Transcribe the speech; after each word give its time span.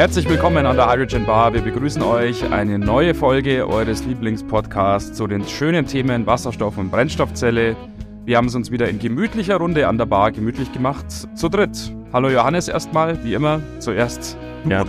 Herzlich 0.00 0.26
willkommen 0.30 0.64
an 0.64 0.76
der 0.76 0.90
Hydrogen 0.90 1.26
Bar. 1.26 1.52
Wir 1.52 1.60
begrüßen 1.60 2.00
euch 2.00 2.50
eine 2.50 2.78
neue 2.78 3.14
Folge 3.14 3.68
eures 3.68 4.02
Lieblingspodcasts 4.06 5.12
zu 5.12 5.26
den 5.26 5.46
schönen 5.46 5.84
Themen 5.84 6.24
Wasserstoff 6.24 6.78
und 6.78 6.90
Brennstoffzelle. 6.90 7.76
Wir 8.24 8.38
haben 8.38 8.46
es 8.46 8.54
uns 8.54 8.70
wieder 8.70 8.88
in 8.88 8.98
gemütlicher 8.98 9.58
Runde 9.58 9.86
an 9.86 9.98
der 9.98 10.06
Bar 10.06 10.32
gemütlich 10.32 10.72
gemacht, 10.72 11.04
zu 11.34 11.50
dritt. 11.50 11.94
Hallo 12.14 12.30
Johannes 12.30 12.68
erstmal, 12.68 13.22
wie 13.24 13.34
immer, 13.34 13.60
zuerst. 13.78 14.38
Ja. 14.66 14.86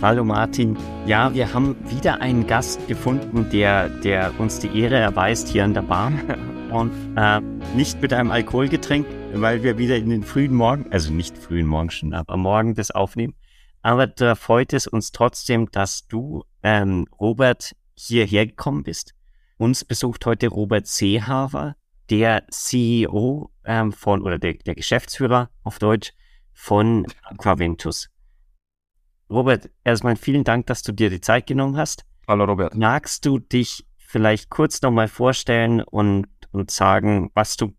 Hallo 0.00 0.24
Martin. 0.24 0.74
Ja, 1.04 1.34
wir 1.34 1.52
haben 1.52 1.76
wieder 1.90 2.22
einen 2.22 2.46
Gast 2.46 2.88
gefunden, 2.88 3.48
der, 3.52 3.90
der 3.90 4.32
uns 4.38 4.60
die 4.60 4.80
Ehre 4.80 4.96
erweist 4.96 5.48
hier 5.48 5.64
an 5.64 5.74
der 5.74 5.82
Bar. 5.82 6.10
Und 6.70 6.90
äh, 7.16 7.42
nicht 7.76 8.00
mit 8.00 8.14
einem 8.14 8.30
Alkoholgetränk, 8.30 9.06
weil 9.40 9.62
wir 9.62 9.78
wieder 9.78 9.96
in 9.96 10.10
den 10.10 10.22
frühen 10.22 10.54
Morgen, 10.54 10.90
also 10.92 11.12
nicht 11.12 11.36
frühen 11.36 11.66
Morgen 11.66 11.90
schon, 11.90 12.14
aber 12.14 12.34
am 12.34 12.40
Morgen 12.40 12.74
das 12.74 12.90
aufnehmen. 12.90 13.34
Aber 13.82 14.06
da 14.06 14.34
freut 14.34 14.72
es 14.72 14.86
uns 14.86 15.12
trotzdem, 15.12 15.70
dass 15.70 16.06
du, 16.06 16.44
ähm, 16.62 17.06
Robert, 17.20 17.76
hierher 17.94 18.46
gekommen 18.46 18.82
bist. 18.82 19.14
Uns 19.58 19.84
besucht 19.84 20.26
heute 20.26 20.48
Robert 20.48 20.86
Seehafer, 20.86 21.76
der 22.10 22.46
CEO 22.50 23.50
ähm, 23.64 23.92
von, 23.92 24.22
oder 24.22 24.38
der, 24.38 24.54
der 24.54 24.74
Geschäftsführer 24.74 25.50
auf 25.62 25.78
Deutsch 25.78 26.12
von 26.52 27.06
Aquaventus. 27.22 28.08
Robert, 29.28 29.70
erstmal 29.84 30.16
vielen 30.16 30.44
Dank, 30.44 30.66
dass 30.66 30.82
du 30.82 30.92
dir 30.92 31.10
die 31.10 31.20
Zeit 31.20 31.46
genommen 31.46 31.76
hast. 31.76 32.04
Hallo 32.28 32.44
Robert. 32.44 32.74
Magst 32.74 33.24
du 33.26 33.38
dich 33.38 33.86
vielleicht 33.96 34.50
kurz 34.50 34.82
nochmal 34.82 35.08
vorstellen 35.08 35.80
und, 35.80 36.26
und 36.52 36.70
sagen, 36.70 37.30
was 37.34 37.56
du 37.56 37.74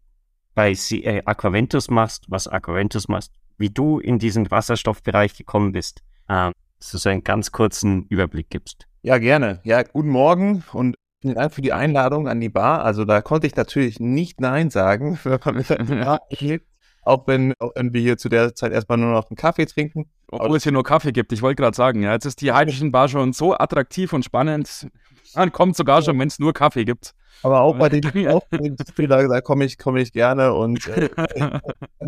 bei 0.58 0.72
äh, 0.72 1.22
Aquaventus 1.24 1.92
machst, 1.92 2.26
was 2.30 2.48
Aquaventus 2.48 3.08
machst, 3.08 3.32
wie 3.60 3.70
du 3.70 4.00
in 4.00 4.18
diesen 4.18 4.50
Wasserstoffbereich 4.50 5.38
gekommen 5.38 5.72
bist, 5.72 6.02
ähm, 6.28 6.52
dass 6.80 6.92
du 6.92 6.98
so 6.98 7.10
einen 7.10 7.24
ganz 7.24 7.52
kurzen 7.52 8.08
Überblick 8.08 8.50
gibst. 8.50 8.88
Ja, 9.04 9.20
gerne. 9.20 9.62
Ja, 9.64 9.84
guten 9.84 10.10
Morgen 10.10 10.64
und 10.74 10.96
vielen 11.22 11.36
Dank 11.36 11.54
für 11.54 11.62
die 11.62 11.74
Einladung 11.74 12.28
an 12.28 12.42
die 12.42 12.50
Bar. 12.50 12.84
Also 12.84 13.06
da 13.06 13.22
konnte 13.22 13.46
ich 13.46 13.56
natürlich 13.56 14.00
nicht 14.00 14.42
Nein 14.42 14.72
sagen, 14.72 15.20
auch 17.04 17.28
wenn, 17.28 17.54
auch 17.60 17.72
wenn 17.76 17.94
wir 17.94 18.02
hier 18.02 18.18
zu 18.18 18.28
der 18.28 18.56
Zeit 18.56 18.72
erstmal 18.72 18.98
nur 18.98 19.12
noch 19.12 19.30
einen 19.30 19.38
Kaffee 19.38 19.68
trinken. 19.68 20.10
Obwohl 20.32 20.58
es 20.58 20.64
hier 20.64 20.72
nur 20.72 20.84
Kaffee 20.84 21.12
gibt, 21.12 21.32
ich 21.34 21.44
wollte 21.44 21.62
gerade 21.62 21.78
sagen, 21.78 22.02
ja, 22.02 22.14
jetzt 22.14 22.26
ist 22.26 22.42
die 22.42 22.52
Hydrogen 22.52 22.92
Bar 22.92 23.10
schon 23.10 23.32
so 23.32 23.56
attraktiv 23.56 24.12
und 24.12 24.26
spannend. 24.26 24.88
Man 25.36 25.52
kommt 25.52 25.76
sogar 25.76 26.02
schon, 26.02 26.20
wenn 26.20 26.28
es 26.28 26.40
nur 26.40 26.54
Kaffee 26.54 26.86
gibt. 26.86 27.14
Aber 27.44 27.62
auch 27.62 27.78
bei 27.78 27.90
den, 27.90 28.02
auch 28.30 28.44
da 28.50 29.42
komme 29.42 29.66
ich, 29.66 29.78
komme 29.78 30.02
ich 30.02 30.12
gerne 30.12 30.54
und 30.54 30.88
äh, 30.88 31.10
habe 31.40 31.62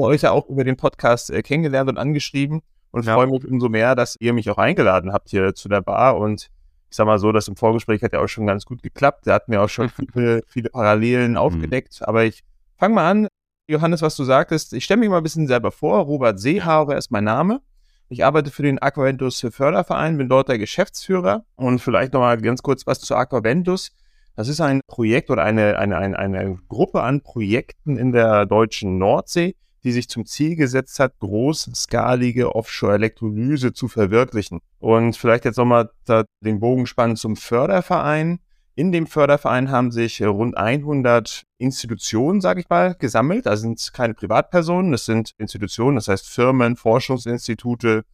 euch 0.04 0.22
ja 0.22 0.32
auch 0.32 0.48
über 0.50 0.64
den 0.64 0.78
Podcast 0.78 1.30
äh, 1.30 1.42
kennengelernt 1.42 1.90
und 1.90 1.98
angeschrieben 1.98 2.62
und 2.92 3.06
ja. 3.06 3.14
freue 3.14 3.28
mich 3.28 3.46
umso 3.46 3.70
mehr, 3.70 3.96
dass 3.96 4.16
ihr 4.20 4.34
mich 4.34 4.50
auch 4.50 4.58
eingeladen 4.58 5.14
habt 5.14 5.30
hier 5.30 5.54
zu 5.54 5.70
der 5.70 5.82
Bar 5.82 6.18
und 6.18 6.50
ich 6.90 6.96
sag 6.96 7.06
mal 7.06 7.20
so, 7.20 7.32
das 7.32 7.48
im 7.48 7.56
Vorgespräch 7.56 8.02
hat 8.02 8.14
ja 8.14 8.20
auch 8.20 8.28
schon 8.28 8.48
ganz 8.48 8.66
gut 8.66 8.82
geklappt. 8.82 9.28
Da 9.28 9.36
hatten 9.36 9.52
wir 9.52 9.62
auch 9.62 9.70
schon 9.70 9.90
viele, 9.90 10.42
viele 10.48 10.72
Parallelen 10.72 11.32
mhm. 11.32 11.38
aufgedeckt. 11.38 12.00
Aber 12.02 12.24
ich 12.24 12.44
fange 12.78 12.96
mal 12.96 13.10
an, 13.10 13.28
Johannes, 13.68 14.02
was 14.02 14.16
du 14.16 14.24
sagtest. 14.24 14.74
Ich 14.74 14.86
stelle 14.86 15.00
mich 15.00 15.10
mal 15.10 15.18
ein 15.18 15.24
bisschen 15.24 15.46
selber 15.46 15.72
vor. 15.72 16.00
Robert 16.00 16.40
Seehaber 16.40 16.98
ist 16.98 17.12
mein 17.12 17.26
Name. 17.26 17.62
Ich 18.12 18.26
arbeite 18.26 18.50
für 18.50 18.64
den 18.64 18.80
Aquaventus 18.80 19.46
Förderverein, 19.52 20.18
bin 20.18 20.30
dort 20.30 20.50
der 20.50 20.58
Geschäftsführer. 20.58 21.46
Und 21.56 21.80
vielleicht 21.80 22.14
nochmal 22.14 22.42
ganz 22.42 22.64
kurz 22.64 22.88
was 22.88 23.00
zu 23.00 23.16
Aquaventus. 23.16 23.92
Das 24.36 24.48
ist 24.48 24.62
ein 24.62 24.82
Projekt 24.88 25.30
oder 25.30 25.44
eine, 25.44 25.78
eine, 25.78 25.96
eine, 25.98 26.18
eine 26.18 26.58
Gruppe 26.70 27.04
an 27.04 27.22
Projekten 27.22 27.98
in 27.98 28.12
der 28.12 28.48
deutschen 28.48 28.98
Nordsee, 28.98 29.56
die 29.84 29.92
sich 29.92 30.10
zum 30.10 30.26
Ziel 30.26 30.56
gesetzt 30.56 31.00
hat, 31.00 31.20
großskalige 31.20 32.56
Offshore-Elektrolyse 32.56 33.74
zu 33.74 33.88
verwirklichen. 33.88 34.60
Und 34.80 35.16
vielleicht 35.16 35.46
jetzt 35.46 35.58
nochmal 35.58 35.92
den 36.42 36.60
Bogen 36.60 36.88
spannen 36.88 37.16
zum 37.16 37.36
Förderverein. 37.36 38.40
In 38.80 38.94
dem 38.94 39.08
Förderverein 39.08 39.72
haben 39.72 39.92
sich 39.92 40.24
rund 40.24 40.56
100 40.56 41.44
Institutionen, 41.58 42.40
sage 42.40 42.62
ich 42.62 42.70
mal, 42.70 42.96
gesammelt. 42.96 43.46
Das 43.46 43.60
sind 43.60 43.92
keine 43.92 44.14
Privatpersonen, 44.14 44.94
das 44.94 45.04
sind 45.04 45.34
Institutionen, 45.38 45.96
das 45.96 46.08
heißt 46.08 46.30
Firmen, 46.30 46.78
Forschungsinstitute, 46.78 48.06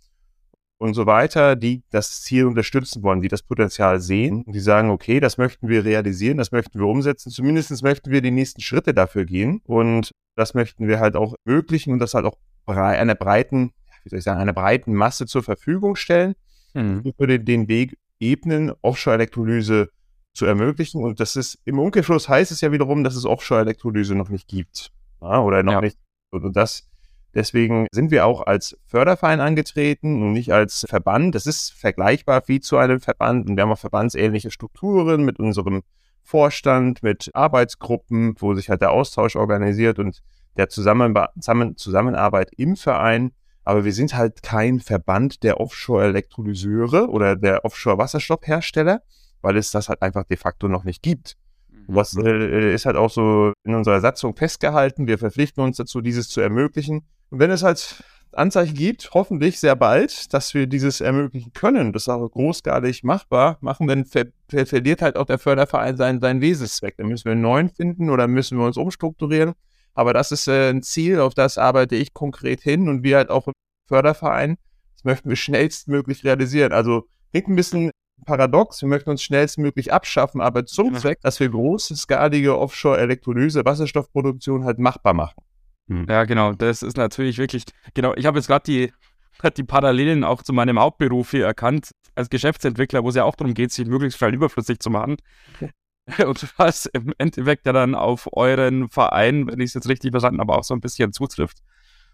und 0.80 0.96
so 0.96 1.06
weiter, 1.06 1.56
die 1.56 1.84
das 1.92 2.24
Ziel 2.24 2.46
unterstützen 2.46 3.04
wollen, 3.04 3.22
die 3.22 3.28
das 3.28 3.44
Potenzial 3.44 4.00
sehen 4.00 4.42
und 4.42 4.54
die 4.54 4.60
sagen, 4.60 4.90
okay, 4.90 5.20
das 5.20 5.38
möchten 5.38 5.68
wir 5.68 5.86
realisieren, 5.86 6.40
das 6.40 6.52
möchten 6.52 6.80
wir 6.80 6.88
umsetzen, 6.88 7.30
zumindest 7.30 7.84
möchten 7.84 8.10
wir 8.10 8.22
die 8.22 8.32
nächsten 8.32 8.62
Schritte 8.62 8.96
dafür 8.96 9.26
gehen 9.26 9.62
und 9.66 10.14
das 10.36 10.56
möchten 10.56 10.88
wir 10.88 11.00
halt 11.00 11.16
auch 11.16 11.36
ermöglichen 11.46 11.94
und 11.94 12.00
das 12.00 12.16
halt 12.16 12.26
auch 12.26 12.40
einer 12.66 13.14
breiten, 13.14 13.72
wie 14.04 14.10
soll 14.10 14.18
ich 14.18 14.26
sagen, 14.26 14.42
einer 14.42 14.52
breiten 14.52 14.96
Masse 14.96 15.28
zur 15.28 15.44
Verfügung 15.44 15.96
stellen, 15.96 16.34
mhm. 16.74 17.14
für 17.16 17.28
den, 17.28 17.46
den 17.46 17.68
Weg 17.68 18.00
ebnen, 18.20 18.74
Offshore-Elektrolyse 18.82 19.90
zu 20.36 20.46
ermöglichen 20.46 21.04
und 21.04 21.20
das 21.20 21.36
ist, 21.36 21.58
im 21.66 21.80
Umkehrschluss 21.80 22.30
heißt 22.30 22.52
es 22.52 22.62
ja 22.62 22.72
wiederum, 22.72 23.04
dass 23.04 23.16
es 23.16 23.26
Offshore-Elektrolyse 23.26 24.16
noch 24.16 24.30
nicht 24.30 24.48
gibt 24.48 24.92
ja, 25.22 25.42
oder 25.42 25.64
noch 25.64 25.74
ja. 25.74 25.82
nicht 25.82 25.98
und 26.32 26.56
das 26.56 26.88
Deswegen 27.36 27.88
sind 27.92 28.12
wir 28.12 28.26
auch 28.26 28.48
als 28.48 28.78
Förderverein 28.86 29.42
angetreten 29.42 30.24
und 30.24 30.32
nicht 30.32 30.54
als 30.54 30.86
Verband. 30.88 31.36
Das 31.36 31.46
ist 31.46 31.74
vergleichbar 31.74 32.42
wie 32.48 32.62
zu 32.62 32.78
einem 32.78 33.02
Verband 33.02 33.50
und 33.50 33.58
wir 33.58 33.64
haben 33.64 33.74
auch 33.74 33.78
verbandsähnliche 33.78 34.52
Strukturen 34.52 35.26
mit 35.26 35.38
unserem 35.38 35.84
Vorstand, 36.24 37.04
mit 37.04 37.30
Arbeitsgruppen, 37.34 38.36
wo 38.40 38.56
sich 38.56 38.70
halt 38.70 38.82
der 38.82 38.92
Austausch 38.92 39.36
organisiert 39.36 40.00
und 40.00 40.24
der 40.56 40.70
Zusammenba 40.70 41.30
Zusammen 41.36 41.76
Zusammenarbeit 41.76 42.52
im 42.56 42.78
Verein. 42.78 43.32
Aber 43.66 43.84
wir 43.84 43.92
sind 43.92 44.16
halt 44.16 44.42
kein 44.42 44.80
Verband 44.80 45.44
der 45.44 45.60
Offshore-Elektrolyseure 45.60 47.10
oder 47.10 47.36
der 47.36 47.66
Offshore-Wasserstoffhersteller, 47.66 49.02
weil 49.46 49.58
es 49.58 49.70
das 49.70 49.90
halt 49.90 50.02
einfach 50.02 50.24
de 50.24 50.38
facto 50.38 50.68
noch 50.68 50.84
nicht 50.84 51.04
gibt. 51.04 51.38
Mhm. 51.70 51.84
Was 51.88 52.18
äh, 52.18 52.74
ist 52.74 52.88
halt 52.88 52.96
auch 52.96 53.12
so 53.12 53.54
in 53.64 53.76
unserer 53.76 54.02
Satzung 54.02 54.36
festgehalten. 54.36 55.08
Wir 55.08 55.20
verpflichten 55.20 55.64
uns 55.64 55.78
dazu, 55.78 56.02
dieses 56.02 56.30
zu 56.30 56.42
ermöglichen. 56.42 57.06
Und 57.30 57.40
wenn 57.40 57.52
es 57.52 57.62
halt 57.62 58.04
Anzeichen 58.32 58.74
gibt, 58.74 59.12
hoffentlich 59.14 59.60
sehr 59.60 59.76
bald, 59.76 60.34
dass 60.34 60.56
wir 60.56 60.66
dieses 60.66 61.00
ermöglichen 61.00 61.54
können, 61.54 61.94
das 61.94 62.04
ist 62.04 62.10
auch 62.10 62.28
großgradig 62.28 63.04
machbar 63.04 63.60
machen, 63.62 63.88
dann 63.88 64.06
ver 64.06 64.26
ver 64.50 64.66
verliert 64.66 65.04
halt 65.04 65.16
auch 65.16 65.28
der 65.28 65.38
Förderverein 65.38 65.96
seinen, 65.96 66.20
seinen 66.20 66.42
Wesenszweck. 66.42 66.98
Dann 66.98 67.08
müssen 67.08 67.26
wir 67.26 67.34
einen 67.34 67.42
neuen 67.42 67.70
finden 67.70 68.10
oder 68.10 68.28
müssen 68.28 68.58
wir 68.58 68.66
uns 68.66 68.78
umstrukturieren. 68.78 69.54
Aber 69.94 70.14
das 70.14 70.32
ist 70.32 70.48
äh, 70.48 70.72
ein 70.72 70.82
Ziel, 70.82 71.20
auf 71.20 71.36
das 71.36 71.60
arbeite 71.60 71.96
ich 71.96 72.16
konkret 72.16 72.62
hin 72.62 72.90
und 72.90 73.04
wir 73.04 73.18
halt 73.18 73.30
auch 73.30 73.48
im 73.48 73.54
Förderverein, 73.88 74.58
das 74.96 75.04
möchten 75.04 75.30
wir 75.30 75.36
schnellstmöglich 75.36 76.24
realisieren. 76.24 76.74
Also 76.74 77.08
klingt 77.32 77.48
ein 77.48 77.56
bisschen 77.56 77.92
paradox, 78.26 78.82
wir 78.82 78.90
möchten 78.90 79.10
uns 79.10 79.22
schnellstmöglich 79.22 79.92
abschaffen, 79.92 80.42
aber 80.42 80.66
zum 80.66 80.96
Zweck, 80.96 81.22
dass 81.22 81.40
wir 81.40 81.50
große, 81.50 81.96
skalige 81.96 82.58
Offshore-Elektrolyse, 82.58 83.66
Wasserstoffproduktion 83.66 84.64
halt 84.64 84.80
machbar 84.80 85.14
machen. 85.14 85.42
Hm. 85.88 86.06
Ja, 86.10 86.24
genau. 86.26 86.54
Das 86.54 86.82
ist 86.82 86.98
natürlich 86.98 87.38
wirklich, 87.38 87.66
genau. 87.94 88.14
Ich 88.16 88.26
habe 88.26 88.38
jetzt 88.38 88.48
gerade 88.48 88.64
die, 88.66 88.94
die 89.58 89.64
Parallelen 89.64 90.24
auch 90.24 90.42
zu 90.42 90.54
meinem 90.54 90.80
Hauptberuf 90.80 91.32
hier 91.32 91.46
erkannt, 91.46 91.92
als 92.16 92.30
Geschäftsentwickler, 92.30 93.04
wo 93.04 93.10
es 93.10 93.16
ja 93.16 93.24
auch 93.26 93.36
darum 93.36 93.54
geht, 93.54 93.72
sich 93.72 93.86
möglichst 93.86 94.18
schnell 94.18 94.34
überflüssig 94.34 94.80
zu 94.80 94.90
machen. 94.90 95.18
Okay. 95.56 95.72
Und 96.26 96.48
was 96.58 96.86
im 96.86 97.14
Endeffekt 97.18 97.66
ja 97.66 97.74
dann 97.74 97.96
auf 97.96 98.30
euren 98.34 98.90
Verein, 98.90 99.48
wenn 99.48 99.60
ich 99.60 99.70
es 99.70 99.74
jetzt 99.74 99.90
richtig 99.90 100.12
verstanden 100.12 100.40
habe, 100.40 100.54
auch 100.54 100.64
so 100.64 100.74
ein 100.74 100.82
bisschen 100.82 101.12
zutrifft. 101.14 101.60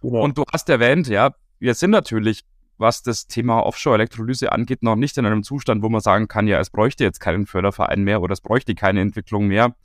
Genau. 0.01 0.23
Und 0.23 0.37
du 0.37 0.45
hast 0.51 0.69
erwähnt, 0.69 1.07
ja, 1.07 1.35
wir 1.59 1.75
sind 1.75 1.91
natürlich, 1.91 2.43
was 2.81 3.03
das 3.03 3.27
Thema 3.27 3.65
Offshore-Elektrolyse 3.65 4.51
angeht, 4.51 4.83
noch 4.83 4.95
nicht 4.95 5.17
in 5.17 5.25
einem 5.25 5.43
Zustand, 5.43 5.83
wo 5.83 5.89
man 5.89 6.01
sagen 6.01 6.27
kann, 6.27 6.47
ja, 6.47 6.59
es 6.59 6.71
bräuchte 6.71 7.03
jetzt 7.03 7.19
keinen 7.19 7.45
Förderverein 7.45 8.03
mehr 8.03 8.21
oder 8.21 8.33
es 8.33 8.41
bräuchte 8.41 8.75
keine 8.75 9.01
Entwicklung 9.01 9.47
mehr, 9.47 9.75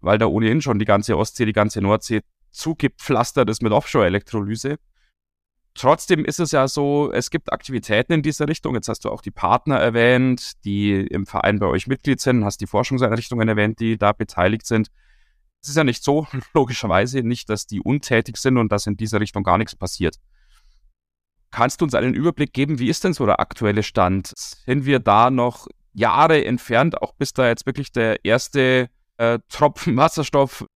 weil 0.00 0.18
da 0.18 0.26
ohnehin 0.26 0.62
schon 0.62 0.78
die 0.78 0.84
ganze 0.84 1.18
Ostsee, 1.18 1.44
die 1.44 1.52
ganze 1.52 1.82
Nordsee 1.82 2.22
zugepflastert 2.52 3.50
ist 3.50 3.60
mit 3.60 3.72
Offshore-Elektrolyse. 3.72 4.78
Trotzdem 5.74 6.24
ist 6.24 6.40
es 6.40 6.52
ja 6.52 6.66
so, 6.66 7.12
es 7.12 7.30
gibt 7.30 7.52
Aktivitäten 7.52 8.12
in 8.12 8.22
dieser 8.22 8.48
Richtung. 8.48 8.74
Jetzt 8.74 8.88
hast 8.88 9.04
du 9.04 9.10
auch 9.10 9.20
die 9.20 9.30
Partner 9.30 9.76
erwähnt, 9.76 10.64
die 10.64 10.92
im 10.92 11.26
Verein 11.26 11.58
bei 11.58 11.66
euch 11.66 11.86
Mitglied 11.86 12.20
sind, 12.20 12.44
hast 12.44 12.60
die 12.60 12.66
Forschungseinrichtungen 12.66 13.48
erwähnt, 13.48 13.78
die 13.80 13.98
da 13.98 14.12
beteiligt 14.12 14.66
sind. 14.66 14.90
Es 15.60 15.68
ist 15.68 15.76
ja 15.76 15.84
nicht 15.84 16.04
so, 16.04 16.26
logischerweise 16.54 17.22
nicht, 17.22 17.50
dass 17.50 17.66
die 17.66 17.80
untätig 17.80 18.36
sind 18.38 18.58
und 18.58 18.70
dass 18.72 18.86
in 18.86 18.96
dieser 18.96 19.20
Richtung 19.20 19.42
gar 19.42 19.58
nichts 19.58 19.74
passiert. 19.74 20.18
Kannst 21.50 21.80
du 21.80 21.84
uns 21.84 21.94
einen 21.94 22.14
Überblick 22.14 22.52
geben, 22.52 22.78
wie 22.78 22.88
ist 22.88 23.04
denn 23.04 23.14
so 23.14 23.24
der 23.26 23.40
aktuelle 23.40 23.82
Stand? 23.82 24.32
Sind 24.36 24.84
wir 24.84 24.98
da 24.98 25.30
noch 25.30 25.66
Jahre 25.94 26.44
entfernt, 26.44 27.00
auch 27.00 27.12
bis 27.12 27.32
da 27.32 27.48
jetzt 27.48 27.66
wirklich 27.66 27.92
der 27.92 28.24
erste 28.24 28.88
äh, 29.16 29.38
Tropfen 29.48 29.96
Wasserstoff 29.96 30.66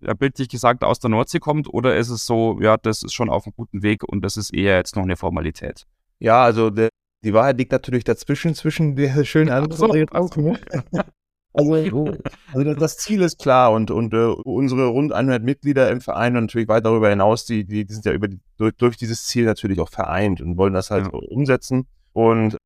ja, 0.00 0.14
bildlich 0.14 0.48
gesagt 0.48 0.84
aus 0.84 0.98
der 0.98 1.10
Nordsee 1.10 1.38
kommt? 1.38 1.68
Oder 1.68 1.96
ist 1.96 2.10
es 2.10 2.26
so, 2.26 2.58
ja, 2.60 2.76
das 2.76 3.02
ist 3.02 3.14
schon 3.14 3.30
auf 3.30 3.46
einem 3.46 3.54
guten 3.56 3.82
Weg 3.82 4.02
und 4.04 4.22
das 4.22 4.36
ist 4.36 4.54
eher 4.54 4.76
jetzt 4.76 4.96
noch 4.96 5.02
eine 5.02 5.16
Formalität? 5.16 5.86
Ja, 6.18 6.42
also 6.42 6.70
der, 6.70 6.88
die 7.24 7.34
Wahrheit 7.34 7.58
liegt 7.58 7.72
natürlich 7.72 8.04
dazwischen, 8.04 8.54
zwischen 8.54 8.96
der 8.96 9.24
schönen 9.24 9.50
anderen 9.50 9.76
so, 9.76 9.86
Also, 9.86 10.56
also 11.54 12.74
das 12.78 12.96
Ziel 12.96 13.22
ist 13.22 13.38
klar 13.38 13.72
und, 13.72 13.90
und 13.90 14.14
uh, 14.14 14.40
unsere 14.44 14.86
rund 14.86 15.12
100 15.12 15.42
Mitglieder 15.42 15.90
im 15.90 16.00
Verein 16.00 16.36
und 16.36 16.44
natürlich 16.44 16.68
weit 16.68 16.86
darüber 16.86 17.10
hinaus, 17.10 17.44
die, 17.44 17.64
die, 17.64 17.84
die 17.84 17.92
sind 17.92 18.06
ja 18.06 18.12
über 18.12 18.28
die, 18.28 18.40
durch, 18.56 18.74
durch, 18.76 18.96
dieses 18.96 19.26
Ziel 19.26 19.44
natürlich 19.44 19.80
auch 19.80 19.90
vereint 19.90 20.40
und 20.40 20.56
wollen 20.56 20.72
das 20.72 20.90
halt 20.90 21.06
ja. 21.06 21.10
umsetzen. 21.12 21.86
Und 22.12 22.56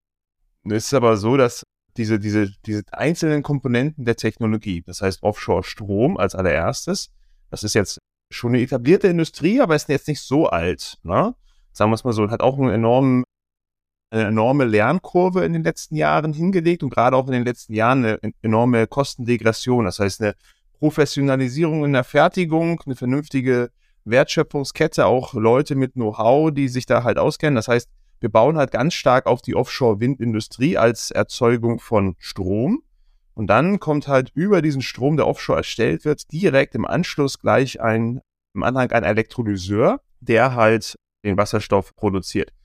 es 0.64 0.86
ist 0.86 0.94
aber 0.94 1.16
so, 1.16 1.36
dass 1.36 1.62
diese, 1.96 2.18
diese, 2.18 2.50
diese 2.64 2.82
einzelnen 2.92 3.42
Komponenten 3.42 4.04
der 4.04 4.16
Technologie, 4.16 4.82
das 4.82 5.00
heißt 5.00 5.22
Offshore-Strom 5.22 6.16
als 6.16 6.34
allererstes, 6.34 7.10
das 7.50 7.64
ist 7.64 7.74
jetzt 7.74 7.98
schon 8.30 8.52
eine 8.52 8.62
etablierte 8.62 9.08
Industrie, 9.08 9.60
aber 9.60 9.76
ist 9.76 9.88
jetzt 9.88 10.08
nicht 10.08 10.20
so 10.20 10.46
alt. 10.46 10.98
Ne? 11.02 11.34
Sagen 11.72 11.90
wir 11.90 11.94
es 11.94 12.04
mal 12.04 12.12
so, 12.12 12.28
hat 12.30 12.40
auch 12.40 12.58
einen 12.58 12.70
enormen 12.70 13.24
eine 14.10 14.24
enorme 14.24 14.64
Lernkurve 14.64 15.44
in 15.44 15.52
den 15.52 15.64
letzten 15.64 15.96
Jahren 15.96 16.32
hingelegt 16.32 16.82
und 16.82 16.90
gerade 16.90 17.16
auch 17.16 17.26
in 17.26 17.32
den 17.32 17.44
letzten 17.44 17.74
Jahren 17.74 18.04
eine 18.04 18.18
enorme 18.42 18.86
Kostendegression. 18.86 19.84
Das 19.84 19.98
heißt, 19.98 20.22
eine 20.22 20.34
Professionalisierung 20.78 21.84
in 21.84 21.92
der 21.92 22.04
Fertigung, 22.04 22.80
eine 22.86 22.96
vernünftige 22.96 23.70
Wertschöpfungskette, 24.04 25.06
auch 25.06 25.34
Leute 25.34 25.74
mit 25.74 25.94
Know-how, 25.94 26.52
die 26.52 26.68
sich 26.68 26.86
da 26.86 27.02
halt 27.02 27.18
auskennen. 27.18 27.56
Das 27.56 27.68
heißt, 27.68 27.88
wir 28.20 28.28
bauen 28.30 28.56
halt 28.56 28.70
ganz 28.70 28.94
stark 28.94 29.26
auf 29.26 29.42
die 29.42 29.56
Offshore-Windindustrie 29.56 30.78
als 30.78 31.10
Erzeugung 31.10 31.80
von 31.80 32.14
Strom. 32.18 32.82
Und 33.34 33.48
dann 33.48 33.80
kommt 33.80 34.08
halt 34.08 34.30
über 34.34 34.62
diesen 34.62 34.80
Strom, 34.80 35.16
der 35.16 35.26
offshore 35.26 35.58
erstellt 35.58 36.04
wird, 36.04 36.32
direkt 36.32 36.74
im 36.74 36.86
Anschluss 36.86 37.38
gleich 37.38 37.80
ein, 37.80 38.20
im 38.54 38.62
Anhang 38.62 38.90
ein 38.92 39.04
Elektrolyseur, 39.04 40.00
der 40.20 40.54
halt 40.54 40.96
den 41.24 41.36
Wasserstoff 41.36 41.94
produziert 41.96 42.55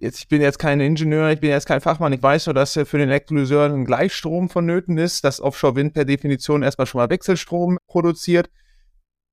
jetzt, 0.00 0.20
ich 0.20 0.28
bin 0.28 0.40
jetzt 0.40 0.58
kein 0.58 0.80
Ingenieur, 0.80 1.30
ich 1.30 1.40
bin 1.40 1.50
jetzt 1.50 1.66
kein 1.66 1.80
Fachmann, 1.80 2.12
ich 2.12 2.22
weiß 2.22 2.46
nur, 2.46 2.54
dass 2.54 2.72
für 2.72 2.98
den 2.98 3.08
Elektrolyseur 3.08 3.66
ein 3.66 3.84
Gleichstrom 3.84 4.48
vonnöten 4.48 4.98
ist, 4.98 5.24
dass 5.24 5.40
Offshore-Wind 5.40 5.94
per 5.94 6.04
Definition 6.04 6.62
erstmal 6.62 6.86
schon 6.86 7.00
mal 7.00 7.10
Wechselstrom 7.10 7.78
produziert. 7.86 8.50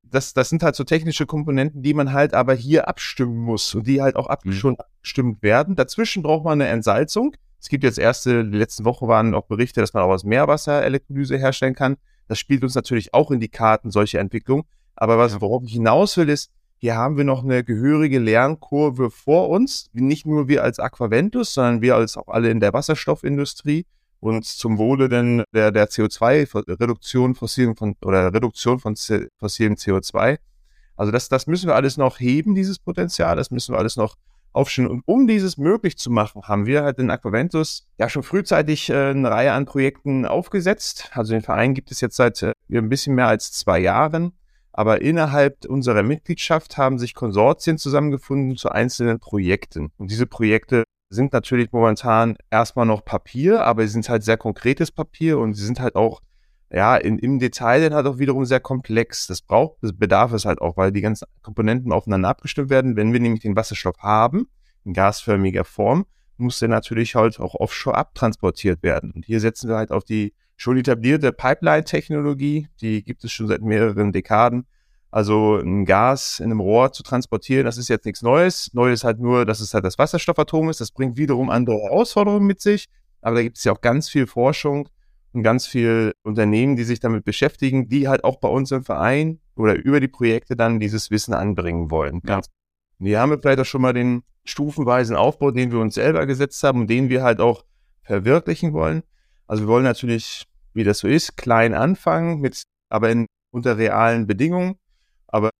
Das, 0.04 0.34
das 0.34 0.50
sind 0.50 0.62
halt 0.63 0.75
so 0.75 0.84
technische 0.84 1.25
Komponenten, 1.25 1.84
die 1.84 1.94
man 1.94 2.12
halt 2.12 2.34
aber 2.34 2.54
hier 2.54 2.88
abstimmen 2.88 3.38
muss 3.38 3.74
und 3.75 3.88
die 3.88 4.02
halt 4.02 4.16
auch 4.16 4.28
ab, 4.28 4.46
mhm. 4.46 4.54
schon 4.54 4.75
abgestimmt 4.78 5.42
werden. 5.42 5.75
Dazwischen 5.75 6.22
braucht 6.22 6.44
man 6.44 6.62
eine 6.62 6.69
Entsalzung. 6.69 7.36
Es 7.60 7.69
gibt 7.69 7.84
jetzt 7.84 8.00
erste, 8.00 8.44
die 8.44 8.58
letzten 8.58 8.84
Wochen 8.86 9.08
waren 9.08 9.34
auch 9.34 9.46
Berichte, 9.46 9.80
dass 9.80 9.94
man 9.94 10.04
auch 10.04 10.10
aus 10.10 10.24
Meerwasser 10.24 10.84
Elektrolyse 10.84 11.38
herstellen 11.38 11.75
kann. 11.75 11.98
Das 12.28 12.40
spielt 12.40 12.63
uns 12.63 12.75
natürlich 12.75 13.13
auch 13.13 13.31
in 13.31 13.40
die 13.40 13.50
Karten, 13.50 13.92
solche 13.92 14.19
Entwicklungen. 14.19 14.63
Aber 14.96 15.18
was, 15.18 15.40
worauf 15.40 15.63
ich 15.63 15.74
hinaus 15.74 16.18
will, 16.18 16.30
ist, 16.30 16.52
hier 16.81 16.95
haben 16.95 17.16
wir 17.16 17.24
noch 17.24 17.44
eine 17.44 17.63
gehörige 17.63 18.18
Lernkurve 18.18 19.12
vor 19.12 19.50
uns. 19.50 19.92
Nicht 19.94 20.25
nur 20.25 20.48
wir 20.48 20.63
als 20.63 20.80
Aquaventus, 20.80 21.54
sondern 21.54 21.81
wir 21.81 21.95
als 21.95 22.18
auch 22.18 22.28
alle 22.28 22.50
in 22.50 22.60
der 22.60 22.74
Wasserstoffindustrie 22.74 23.86
und 24.19 24.45
zum 24.45 24.80
Wohle 24.80 25.07
denn 25.07 25.44
der, 25.54 25.72
der 25.72 25.89
CO2-Reduktion 25.89 27.36
fossilen 27.36 27.75
von, 27.75 27.95
oder 28.04 28.33
Reduktion 28.33 28.80
von 28.80 28.95
fossilem 28.95 29.75
CO2. 29.75 30.39
Also 30.95 31.12
das, 31.12 31.30
das 31.30 31.45
müssen 31.45 31.68
wir 31.68 31.75
alles 31.75 31.98
noch 31.98 32.19
heben, 32.19 32.56
dieses 32.56 32.80
Potenzial. 32.80 33.36
Das 33.36 33.51
müssen 33.51 33.75
wir 33.75 33.77
alles 33.77 33.95
noch 33.95 34.16
aufstellen. 34.51 34.89
Und 34.89 35.04
um 35.06 35.27
dieses 35.27 35.57
möglich 35.57 36.00
zu 36.00 36.10
machen, 36.10 36.42
haben 36.48 36.66
wir 36.66 36.81
halt 36.81 36.98
in 36.98 37.12
Aquaventus 37.12 37.88
ja 38.00 38.10
schon 38.10 38.24
frühzeitig 38.24 38.89
äh, 38.89 39.12
eine 39.12 39.30
Reihe 39.30 39.51
an 39.51 39.66
Projekten 39.66 40.25
aufgesetzt. 40.25 41.12
Also 41.13 41.34
den 41.34 41.44
Verein 41.44 41.75
gibt 41.75 41.92
es 41.92 42.01
jetzt 42.01 42.16
seit 42.16 42.42
äh, 42.42 42.54
ein 42.72 42.89
bisschen 42.89 43.13
mehr 43.13 43.27
als 43.27 43.51
zwei 43.51 43.77
Jahren. 43.77 44.34
Aber 44.73 45.01
innerhalb 45.01 45.65
unserer 45.65 46.03
Mitgliedschaft 46.03 46.77
haben 46.77 46.97
sich 46.97 47.13
Konsortien 47.13 47.77
zusammengefunden 47.77 48.56
zu 48.56 48.69
einzelnen 48.69 49.19
Projekten. 49.19 49.91
Und 49.97 50.12
diese 50.12 50.25
Projekte 50.25 50.83
sind 51.09 51.33
natürlich 51.33 51.71
momentan 51.71 52.38
erstmal 52.50 52.85
noch 52.85 53.03
Papier, 53.03 53.65
aber 53.65 53.83
sie 53.83 53.94
sind 53.94 54.07
halt 54.07 54.23
sehr 54.23 54.38
konkretes 54.38 54.91
Papier 54.91 55.39
und 55.39 55.53
sie 55.56 55.65
sind 55.65 55.81
halt 55.81 55.95
auch, 55.95 56.21
ja, 56.71 56.95
in, 56.95 57.19
im 57.19 57.38
Detail 57.39 57.81
dann 57.81 57.94
halt 57.94 58.07
auch 58.07 58.18
wiederum 58.18 58.45
sehr 58.45 58.62
komplex. 58.62 59.27
Das 59.27 59.41
braucht, 59.41 59.83
das 59.83 59.91
bedarf 59.91 60.31
es 60.31 60.45
halt 60.45 60.62
auch, 60.62 60.77
weil 60.77 60.94
die 60.94 61.01
ganzen 61.01 61.27
Komponenten 61.41 61.91
aufeinander 61.91 62.29
abgestimmt 62.29 62.69
werden. 62.69 62.95
Wenn 62.95 63.12
wir 63.12 63.19
nämlich 63.19 63.41
den 63.41 63.57
Wasserstoff 63.57 63.97
haben, 64.00 64.47
in 64.85 64.94
gasförmiger 64.94 65.65
Form, 65.65 66.06
muss 66.38 66.59
der 66.59 66.69
natürlich 66.69 67.15
halt 67.15 67.39
auch 67.39 67.56
offshore 67.56 67.97
abtransportiert 67.97 68.81
werden. 68.83 69.12
Und 69.12 69.25
hier 69.25 69.41
setzen 69.41 69.69
wir 69.69 69.75
halt 69.75 69.91
auf 69.91 70.06
die 70.06 70.33
schon 70.62 70.78
etablierte 70.78 71.31
Pipeline-Technologie, 71.34 72.68
die 72.81 73.04
gibt 73.04 73.24
es 73.24 73.31
schon 73.31 73.48
seit 73.48 73.63
mehreren 73.63 74.12
Dekaden. 74.12 74.68
Also 75.10 75.58
ein 75.58 75.86
Gas 75.86 76.40
in 76.40 76.46
einem 76.46 76.60
Rohr 76.60 76.94
zu 76.94 77.02
transportieren, 77.02 77.66
das 77.66 77.78
ist 77.78 77.90
jetzt 77.90 78.06
nichts 78.06 78.22
Neues. 78.22 78.72
Neu 78.74 78.92
ist 78.92 79.04
halt 79.04 79.19
nur, 79.19 79.46
dass 79.48 79.60
es 79.60 79.74
halt 79.74 79.84
das 79.86 79.98
Wasserstoffatom 79.98 80.69
ist. 80.69 80.80
Das 80.80 80.92
bringt 80.92 81.18
wiederum 81.18 81.50
andere 81.50 81.78
Herausforderungen 81.78 82.46
mit 82.46 82.62
sich. 82.62 82.90
Aber 83.22 83.38
da 83.38 83.42
gibt 83.42 83.58
es 83.58 83.63
ja 83.63 83.72
auch 83.72 83.81
ganz 83.81 84.08
viel 84.08 84.28
Forschung 84.28 84.88
und 85.34 85.42
ganz 85.42 85.66
viel 85.66 86.13
Unternehmen, 86.22 86.75
die 86.75 86.84
sich 86.84 87.00
damit 87.00 87.25
beschäftigen, 87.25 87.90
die 87.90 88.08
halt 88.08 88.24
auch 88.24 88.40
bei 88.40 88.48
uns 88.48 88.69
im 88.72 88.84
Verein 88.84 89.40
oder 89.56 89.75
über 89.75 90.00
die 90.00 90.08
Projekte 90.08 90.56
dann 90.56 90.80
dieses 90.80 91.10
Wissen 91.10 91.34
anbringen 91.34 91.90
wollen. 91.90 92.22
Ja. 92.28 92.42
Hier 93.00 93.19
haben 93.19 93.31
wir 93.31 93.40
vielleicht 93.40 93.60
auch 93.60 93.66
schon 93.66 93.81
mal 93.81 93.94
den 93.94 94.22
stufenweisen 94.46 95.16
Aufbau, 95.16 95.50
den 95.50 95.72
wir 95.72 95.80
uns 95.80 95.96
selber 95.96 96.28
gesetzt 96.28 96.62
haben 96.62 96.81
und 96.81 96.90
den 96.90 97.10
wir 97.10 97.24
halt 97.24 97.40
auch 97.40 97.66
verwirklichen 98.04 98.74
wollen. 98.74 99.02
Also 99.48 99.63
wir 99.63 99.68
wollen 99.68 99.84
natürlich 99.84 100.46
wie 100.73 100.83
das 100.83 101.00
so 101.00 101.07
ist, 101.07 101.38
klein 101.38 101.73
anfangen, 101.73 102.39
mit, 102.39 102.63
aber 102.89 103.09
in, 103.09 103.27
unter 103.51 103.77
realen 103.77 104.27
Bedingungen. 104.27 104.75
Aber 105.27 105.51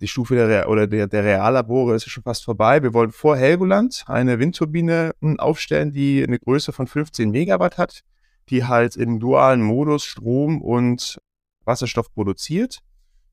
die 0.00 0.08
Stufe 0.08 0.34
der, 0.34 0.68
oder 0.68 0.86
der, 0.86 1.06
der 1.06 1.24
Reallabore 1.24 1.94
ist 1.94 2.08
schon 2.08 2.22
fast 2.22 2.44
vorbei. 2.44 2.82
Wir 2.82 2.94
wollen 2.94 3.12
vor 3.12 3.36
Helgoland 3.36 4.04
eine 4.06 4.38
Windturbine 4.38 5.12
hm, 5.20 5.38
aufstellen, 5.38 5.92
die 5.92 6.22
eine 6.22 6.38
Größe 6.38 6.72
von 6.72 6.86
15 6.86 7.30
Megawatt 7.30 7.78
hat, 7.78 8.00
die 8.48 8.64
halt 8.64 8.96
im 8.96 9.20
dualen 9.20 9.62
Modus 9.62 10.04
Strom 10.04 10.62
und 10.62 11.18
Wasserstoff 11.64 12.12
produziert. 12.12 12.80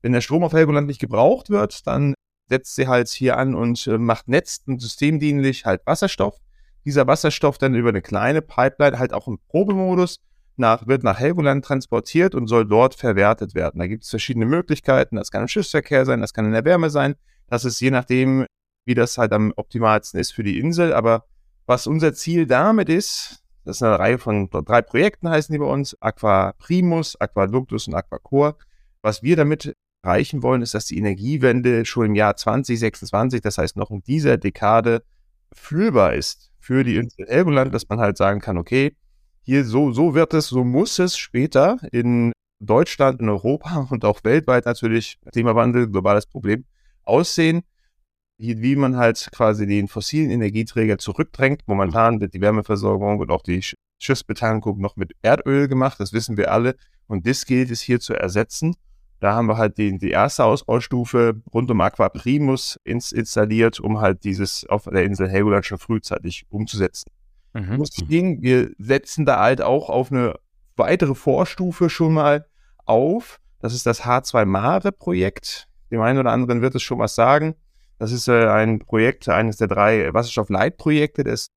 Wenn 0.02 0.12
der 0.12 0.20
Strom 0.20 0.44
auf 0.44 0.52
Helgoland 0.52 0.86
nicht 0.86 1.00
gebraucht 1.00 1.50
wird, 1.50 1.86
dann 1.86 2.14
setzt 2.48 2.74
sie 2.76 2.86
halt 2.86 3.08
hier 3.08 3.36
an 3.36 3.54
und 3.54 3.86
äh, 3.86 3.98
macht 3.98 4.28
netz- 4.28 4.62
und 4.66 4.80
systemdienlich 4.80 5.64
halt 5.64 5.82
Wasserstoff. 5.86 6.38
Dieser 6.84 7.06
Wasserstoff 7.06 7.58
dann 7.58 7.74
über 7.74 7.90
eine 7.90 8.02
kleine 8.02 8.42
Pipeline 8.42 8.98
halt 8.98 9.12
auch 9.12 9.26
im 9.26 9.38
Probemodus 9.48 10.16
nach, 10.58 10.86
wird 10.86 11.02
nach 11.02 11.18
Helgoland 11.18 11.64
transportiert 11.64 12.34
und 12.34 12.46
soll 12.46 12.66
dort 12.66 12.94
verwertet 12.94 13.54
werden. 13.54 13.78
Da 13.78 13.86
gibt 13.86 14.04
es 14.04 14.10
verschiedene 14.10 14.46
Möglichkeiten. 14.46 15.16
Das 15.16 15.30
kann 15.30 15.42
im 15.42 15.48
Schiffsverkehr 15.48 16.04
sein, 16.04 16.20
das 16.20 16.32
kann 16.32 16.44
in 16.44 16.52
der 16.52 16.64
Wärme 16.64 16.90
sein. 16.90 17.14
Das 17.46 17.64
ist 17.64 17.80
je 17.80 17.90
nachdem, 17.90 18.46
wie 18.84 18.94
das 18.94 19.18
halt 19.18 19.32
am 19.32 19.52
optimalsten 19.56 20.20
ist 20.20 20.32
für 20.32 20.42
die 20.42 20.58
Insel. 20.58 20.92
Aber 20.92 21.24
was 21.66 21.86
unser 21.86 22.14
Ziel 22.14 22.46
damit 22.46 22.88
ist, 22.88 23.42
das 23.64 23.76
ist 23.76 23.82
eine 23.82 23.98
Reihe 23.98 24.18
von 24.18 24.48
drei 24.50 24.80
Projekten 24.80 25.28
heißen 25.28 25.52
die 25.52 25.58
bei 25.58 25.66
uns, 25.66 25.94
Aqua 26.00 26.52
Primus, 26.52 27.20
Aquaductus 27.20 27.86
und 27.86 27.94
Aquacore. 27.94 28.56
Was 29.02 29.22
wir 29.22 29.36
damit 29.36 29.74
erreichen 30.02 30.42
wollen, 30.42 30.62
ist, 30.62 30.72
dass 30.72 30.86
die 30.86 30.96
Energiewende 30.96 31.84
schon 31.84 32.06
im 32.06 32.14
Jahr 32.14 32.36
2026, 32.36 33.42
das 33.42 33.58
heißt 33.58 33.76
noch 33.76 33.90
in 33.90 34.02
dieser 34.02 34.38
Dekade, 34.38 35.02
fühlbar 35.52 36.14
ist 36.14 36.50
für 36.58 36.82
die 36.82 36.96
Insel 36.96 37.26
Helgoland, 37.28 37.74
dass 37.74 37.88
man 37.88 38.00
halt 38.00 38.16
sagen 38.16 38.40
kann, 38.40 38.56
okay, 38.56 38.96
hier 39.48 39.64
so, 39.64 39.92
so 39.92 40.14
wird 40.14 40.34
es, 40.34 40.48
so 40.48 40.62
muss 40.62 40.98
es 40.98 41.16
später 41.16 41.78
in 41.90 42.32
Deutschland, 42.60 43.22
in 43.22 43.30
Europa 43.30 43.88
und 43.90 44.04
auch 44.04 44.22
weltweit 44.22 44.66
natürlich, 44.66 45.18
Klimawandel, 45.32 45.88
globales 45.88 46.26
Problem, 46.26 46.66
aussehen, 47.04 47.62
wie 48.36 48.76
man 48.76 48.98
halt 48.98 49.30
quasi 49.32 49.66
den 49.66 49.88
fossilen 49.88 50.30
Energieträger 50.30 50.98
zurückdrängt. 50.98 51.62
Momentan 51.66 52.20
wird 52.20 52.34
die 52.34 52.42
Wärmeversorgung 52.42 53.20
und 53.20 53.30
auch 53.30 53.42
die 53.42 53.62
Schiffsbetankung 53.98 54.80
noch 54.80 54.96
mit 54.96 55.12
Erdöl 55.22 55.66
gemacht, 55.66 55.98
das 55.98 56.12
wissen 56.12 56.36
wir 56.36 56.52
alle. 56.52 56.76
Und 57.06 57.26
das 57.26 57.46
gilt 57.46 57.70
es 57.70 57.80
hier 57.80 58.00
zu 58.00 58.12
ersetzen. 58.12 58.76
Da 59.18 59.32
haben 59.32 59.46
wir 59.46 59.56
halt 59.56 59.78
die, 59.78 59.96
die 59.96 60.10
erste 60.10 60.44
Ausbaustufe 60.44 61.40
rund 61.54 61.70
um 61.70 61.80
Aqua 61.80 62.10
Primus 62.10 62.78
ins, 62.84 63.12
installiert, 63.12 63.80
um 63.80 63.98
halt 63.98 64.24
dieses 64.24 64.66
auf 64.66 64.84
der 64.84 65.04
Insel 65.04 65.30
Helgoland 65.30 65.64
schon 65.64 65.78
frühzeitig 65.78 66.44
umzusetzen. 66.50 67.10
Mhm. 67.52 67.76
Muss 67.76 67.90
gehen. 67.90 68.42
Wir 68.42 68.70
setzen 68.78 69.26
da 69.26 69.40
halt 69.40 69.62
auch 69.62 69.88
auf 69.88 70.12
eine 70.12 70.34
weitere 70.76 71.14
Vorstufe 71.14 71.90
schon 71.90 72.14
mal 72.14 72.46
auf. 72.84 73.40
Das 73.60 73.74
ist 73.74 73.86
das 73.86 74.02
H2 74.02 74.44
Mare 74.44 74.92
Projekt. 74.92 75.68
Dem 75.90 76.00
einen 76.00 76.18
oder 76.18 76.32
anderen 76.32 76.60
wird 76.60 76.74
es 76.74 76.82
schon 76.82 76.98
was 76.98 77.14
sagen. 77.14 77.54
Das 77.98 78.12
ist 78.12 78.28
äh, 78.28 78.46
ein 78.46 78.78
Projekt, 78.78 79.28
eines 79.28 79.56
der 79.56 79.66
drei 79.66 80.12
Wasserstoffleitprojekte 80.12 81.24
des 81.24 81.48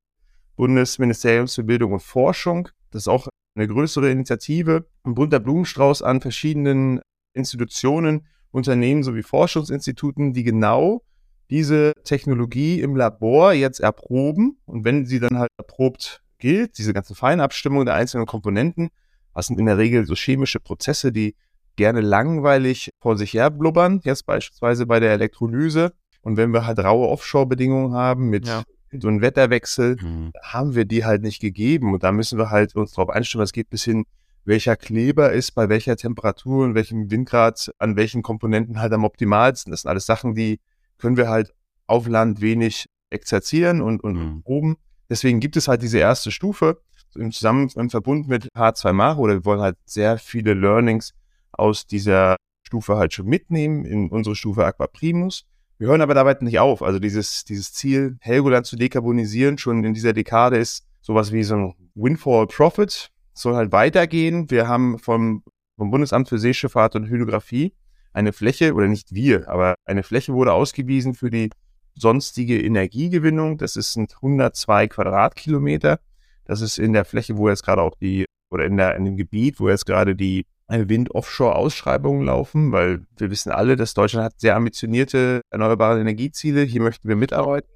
Bundesministeriums 0.56 1.56
für 1.56 1.64
Bildung 1.64 1.94
und 1.94 2.02
Forschung. 2.02 2.70
Das 2.90 3.04
ist 3.04 3.08
auch 3.08 3.28
eine 3.56 3.68
größere 3.68 4.10
Initiative, 4.10 4.88
ein 5.04 5.14
bunter 5.14 5.40
Blumenstrauß 5.40 6.02
an 6.02 6.22
verschiedenen 6.22 7.02
Institutionen, 7.34 8.28
Unternehmen 8.52 9.04
sowie 9.04 9.24
Forschungsinstituten, 9.24 10.34
die 10.34 10.44
genau 10.44 11.04
diese 11.52 11.94
Technologie 12.04 12.82
im 12.82 12.96
Labor 12.96 13.54
jetzt 13.54 13.82
erproben 13.82 14.58
und 14.66 14.86
wenn 14.86 15.06
sie 15.06 15.20
dann 15.20 15.38
halt 15.38 15.52
erprobt 15.58 16.22
gilt, 16.38 16.78
diese 16.78 16.94
ganze 16.94 17.14
Feinabstimmung 17.14 17.86
der 17.86 17.96
einzelnen 17.96 18.26
Komponenten, 18.26 18.90
was 19.34 19.48
sind 19.48 19.60
in 19.60 19.66
der 19.66 19.78
Regel 19.78 20.06
so 20.06 20.16
chemische 20.16 20.60
Prozesse, 20.60 21.12
die 21.12 21.36
gerne 21.76 22.02
langweilig 22.02 22.92
vor 23.00 23.18
sich 23.18 23.34
her 23.34 23.50
blubbern, 23.50 24.02
jetzt 24.04 24.26
beispielsweise 24.26 24.86
bei 24.86 25.00
der 25.00 25.12
Elektrolyse. 25.12 25.94
Und 26.22 26.38
wenn 26.38 26.52
wir 26.52 26.66
halt 26.66 26.80
raue 26.80 27.08
Offshore-Bedingungen 27.08 27.94
haben 27.94 28.30
mit 28.30 28.48
ja. 28.48 28.64
so 28.92 29.08
einem 29.08 29.22
Wetterwechsel, 29.22 29.98
mhm. 30.02 30.32
haben 30.44 30.76
wir 30.76 30.86
die 30.86 31.06
halt 31.06 31.22
nicht 31.22 31.42
gegeben. 31.42 31.94
Und 31.94 32.04
da 32.04 32.12
müssen 32.12 32.38
wir 32.38 32.50
halt 32.50 32.76
uns 32.76 32.92
darauf 32.92 33.10
einstellen, 33.10 33.44
es 33.44 33.54
geht 33.54 33.70
bis 33.70 33.84
hin 33.84 34.06
welcher 34.44 34.76
Kleber 34.76 35.32
ist 35.32 35.52
bei 35.52 35.70
welcher 35.70 35.96
Temperatur 35.96 36.66
und 36.66 36.76
welchem 36.76 37.12
Windgrad 37.12 37.72
an 37.78 37.96
welchen 37.96 38.22
Komponenten 38.22 38.80
halt 38.80 38.92
am 38.92 39.04
optimalsten. 39.04 39.72
Das 39.72 39.82
sind 39.82 39.90
alles 39.90 40.06
Sachen, 40.06 40.36
die 40.36 40.60
können 41.02 41.18
wir 41.18 41.28
halt 41.28 41.54
auf 41.88 42.08
Land 42.08 42.40
wenig 42.40 42.86
exerzieren 43.10 43.82
und, 43.82 44.02
und 44.04 44.14
mhm. 44.14 44.42
oben. 44.46 44.78
Deswegen 45.10 45.42
gibt 45.42 45.58
es 45.58 45.68
halt 45.68 45.82
diese 45.82 45.98
erste 45.98 46.32
Stufe 46.32 46.82
im 47.16 47.32
Zusammen 47.32 47.70
im 47.76 47.90
Verbund 47.90 48.30
mit 48.30 48.48
H2 48.56 48.94
Mare 48.94 49.20
oder 49.20 49.34
wir 49.34 49.46
wollen 49.46 49.60
halt 49.60 49.78
sehr 49.86 50.18
viele 50.18 50.54
Learnings 50.54 51.14
aus 51.52 51.86
dieser 51.86 52.38
Stufe 52.66 52.96
halt 52.96 53.14
schon 53.14 53.26
mitnehmen 53.26 53.84
in 53.84 54.10
unsere 54.10 54.36
Stufe 54.36 54.66
Aqua 54.66 54.88
Primus. 54.88 55.44
Wir 55.78 55.88
hören 55.88 56.02
aber 56.02 56.14
dabei 56.14 56.38
nicht 56.40 56.60
auf. 56.60 56.82
Also 56.82 57.00
dieses, 57.00 57.44
dieses 57.44 57.74
Ziel, 57.74 58.16
Helgoland 58.22 58.66
zu 58.66 58.78
dekarbonisieren, 58.78 59.58
schon 59.58 59.84
in 59.84 59.94
dieser 59.94 60.14
Dekade 60.14 60.58
ist 60.58 60.86
sowas 61.02 61.34
wie 61.34 61.44
so 61.44 61.56
ein 61.56 61.74
Windfall 61.96 62.48
Profit, 62.48 63.10
soll 63.34 63.56
halt 63.56 63.72
weitergehen. 63.74 64.50
Wir 64.50 64.68
haben 64.68 65.00
vom, 65.00 65.44
vom 65.76 65.92
Bundesamt 65.92 66.30
für 66.30 66.40
Seeschifffahrt 66.40 66.96
und 66.96 67.10
Hydrographie 67.10 67.74
eine 68.14 68.34
Fläche, 68.34 68.74
oder 68.74 68.88
nicht 68.88 69.14
wir, 69.14 69.48
aber 69.50 69.76
eine 69.86 70.04
Fläche 70.04 70.34
wurde 70.34 70.54
ausgewiesen 70.54 71.14
für 71.14 71.30
die 71.30 71.50
sonstige 71.96 72.62
Energiegewinnung. 72.62 73.58
Das 73.58 73.76
ist 73.76 73.98
102 73.98 74.88
Quadratkilometer. 74.88 76.00
Das 76.46 76.62
ist 76.62 76.78
in 76.78 76.94
der 76.94 77.06
Fläche, 77.06 77.38
wo 77.38 77.50
jetzt 77.50 77.64
gerade 77.64 77.82
auch 77.82 77.96
die, 77.96 78.26
oder 78.50 78.66
in, 78.66 78.78
der, 78.78 78.96
in 78.96 79.06
dem 79.06 79.18
Gebiet, 79.18 79.60
wo 79.60 79.70
jetzt 79.70 79.86
gerade 79.86 80.16
die 80.16 80.46
Wind-Offshore-Ausschreibungen 80.68 82.26
laufen, 82.26 82.72
weil 82.72 83.06
wir 83.18 83.30
wissen 83.30 83.52
alle, 83.52 83.76
dass 83.76 83.94
Deutschland 83.94 84.26
hat 84.26 84.40
sehr 84.40 84.56
ambitionierte 84.56 85.42
erneuerbare 85.50 86.00
Energieziele. 86.00 86.64
Hier 86.64 86.82
möchten 86.82 87.08
wir 87.08 87.16
mitarbeiten. 87.16 87.70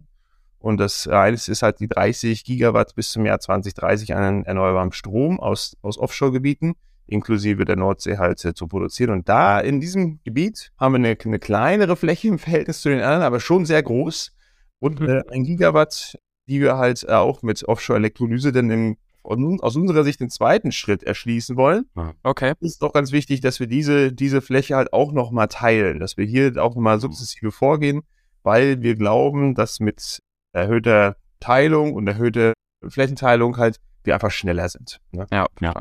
Und 0.59 0.77
das 0.77 1.07
eine 1.07 1.35
ist 1.35 1.61
halt 1.61 1.79
die 1.79 1.87
30 1.87 2.43
Gigawatt 2.43 2.95
bis 2.95 3.11
zum 3.11 3.25
Jahr 3.25 3.39
2030 3.39 4.15
an 4.15 4.45
erneuerbarem 4.45 4.93
Strom 4.93 5.39
aus, 5.39 5.77
aus 5.81 5.99
Offshore-Gebieten, 5.99 6.73
inklusive 7.07 7.65
der 7.65 7.75
Nordsee 7.75 8.17
halt 8.17 8.39
zu 8.39 8.67
produzieren. 8.67 9.11
Und 9.11 9.29
da 9.29 9.59
in 9.59 9.79
diesem 9.79 10.19
Gebiet 10.23 10.71
haben 10.79 10.93
wir 10.93 10.97
eine, 10.97 11.17
eine 11.23 11.39
kleinere 11.39 11.95
Fläche 11.95 12.27
im 12.27 12.39
Verhältnis 12.39 12.81
zu 12.81 12.89
den 12.89 13.01
anderen, 13.01 13.23
aber 13.23 13.39
schon 13.39 13.65
sehr 13.65 13.83
groß. 13.83 14.31
Und 14.79 15.01
äh, 15.01 15.23
ein 15.31 15.43
Gigawatt, 15.43 16.17
die 16.47 16.61
wir 16.61 16.77
halt 16.77 17.03
äh, 17.03 17.13
auch 17.13 17.41
mit 17.41 17.63
Offshore-Elektrolyse 17.67 18.51
dann 18.51 18.69
im, 18.69 18.97
aus 19.23 19.75
unserer 19.75 20.03
Sicht 20.03 20.19
den 20.19 20.29
zweiten 20.29 20.71
Schritt 20.71 21.03
erschließen 21.03 21.57
wollen. 21.57 21.85
Okay. 22.23 22.53
Ist 22.59 22.81
doch 22.81 22.93
ganz 22.93 23.11
wichtig, 23.11 23.41
dass 23.41 23.59
wir 23.59 23.67
diese, 23.67 24.11
diese 24.11 24.41
Fläche 24.41 24.75
halt 24.75 24.93
auch 24.93 25.11
nochmal 25.11 25.47
teilen, 25.47 25.99
dass 25.99 26.17
wir 26.17 26.25
hier 26.25 26.53
auch 26.57 26.75
nochmal 26.75 26.99
sukzessive 26.99 27.51
vorgehen, 27.51 28.01
weil 28.43 28.81
wir 28.81 28.95
glauben, 28.95 29.55
dass 29.55 29.79
mit 29.79 30.19
erhöhter 30.53 31.17
Teilung 31.39 31.93
und 31.93 32.07
erhöhte 32.07 32.53
Flächenteilung 32.87 33.57
halt 33.57 33.79
wir 34.03 34.13
einfach 34.13 34.31
schneller 34.31 34.69
sind. 34.69 34.99
Ne? 35.11 35.25
Ja, 35.31 35.47
ja. 35.59 35.73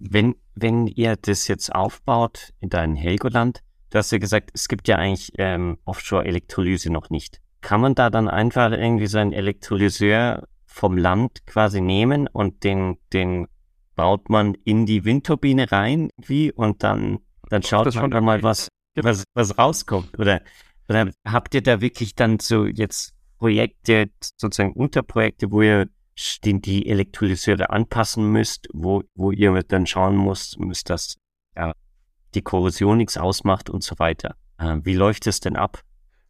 Wenn, 0.00 0.34
wenn 0.54 0.86
ihr 0.86 1.16
das 1.16 1.46
jetzt 1.46 1.74
aufbaut 1.74 2.52
in 2.60 2.70
deinem 2.70 2.96
Helgoland, 2.96 3.62
du 3.90 3.98
hast 3.98 4.10
ja 4.10 4.18
gesagt, 4.18 4.50
es 4.54 4.66
gibt 4.68 4.88
ja 4.88 4.96
eigentlich 4.96 5.32
ähm, 5.38 5.78
Offshore-Elektrolyse 5.84 6.90
noch 6.90 7.10
nicht. 7.10 7.40
Kann 7.60 7.82
man 7.82 7.94
da 7.94 8.08
dann 8.08 8.28
einfach 8.28 8.72
irgendwie 8.72 9.06
so 9.06 9.18
einen 9.18 9.32
Elektrolyseur 9.32 10.48
vom 10.64 10.96
Land 10.96 11.46
quasi 11.46 11.80
nehmen 11.80 12.26
und 12.26 12.64
den, 12.64 12.96
den 13.12 13.46
baut 13.94 14.30
man 14.30 14.54
in 14.64 14.86
die 14.86 15.04
Windturbine 15.04 15.70
rein 15.70 16.08
wie 16.16 16.50
und 16.50 16.82
dann, 16.82 17.18
dann 17.50 17.62
schaut 17.62 17.94
man 17.94 18.10
dann 18.10 18.24
mal, 18.24 18.42
was, 18.42 18.68
was, 18.94 19.24
was 19.34 19.58
rauskommt? 19.58 20.18
Oder, 20.18 20.40
oder 20.88 21.10
habt 21.26 21.54
ihr 21.54 21.62
da 21.62 21.82
wirklich 21.82 22.14
dann 22.14 22.38
so 22.38 22.64
jetzt 22.64 23.12
Projekte, 23.38 24.10
sozusagen 24.38 24.72
Unterprojekte, 24.72 25.50
wo 25.50 25.60
ihr 25.62 25.88
die 26.16 26.86
Elektrolyseure 26.86 27.70
anpassen 27.70 28.30
müsst, 28.30 28.68
wo, 28.72 29.02
wo 29.14 29.30
ihr 29.30 29.62
dann 29.62 29.86
schauen 29.86 30.16
müsst, 30.16 30.58
müsst 30.58 30.90
dass 30.90 31.16
ja, 31.56 31.72
die 32.34 32.42
Korrosion 32.42 32.98
nichts 32.98 33.16
ausmacht 33.16 33.70
und 33.70 33.82
so 33.82 33.98
weiter. 33.98 34.36
Äh, 34.58 34.78
wie 34.82 34.94
läuft 34.94 35.26
es 35.26 35.40
denn 35.40 35.56
ab? 35.56 35.82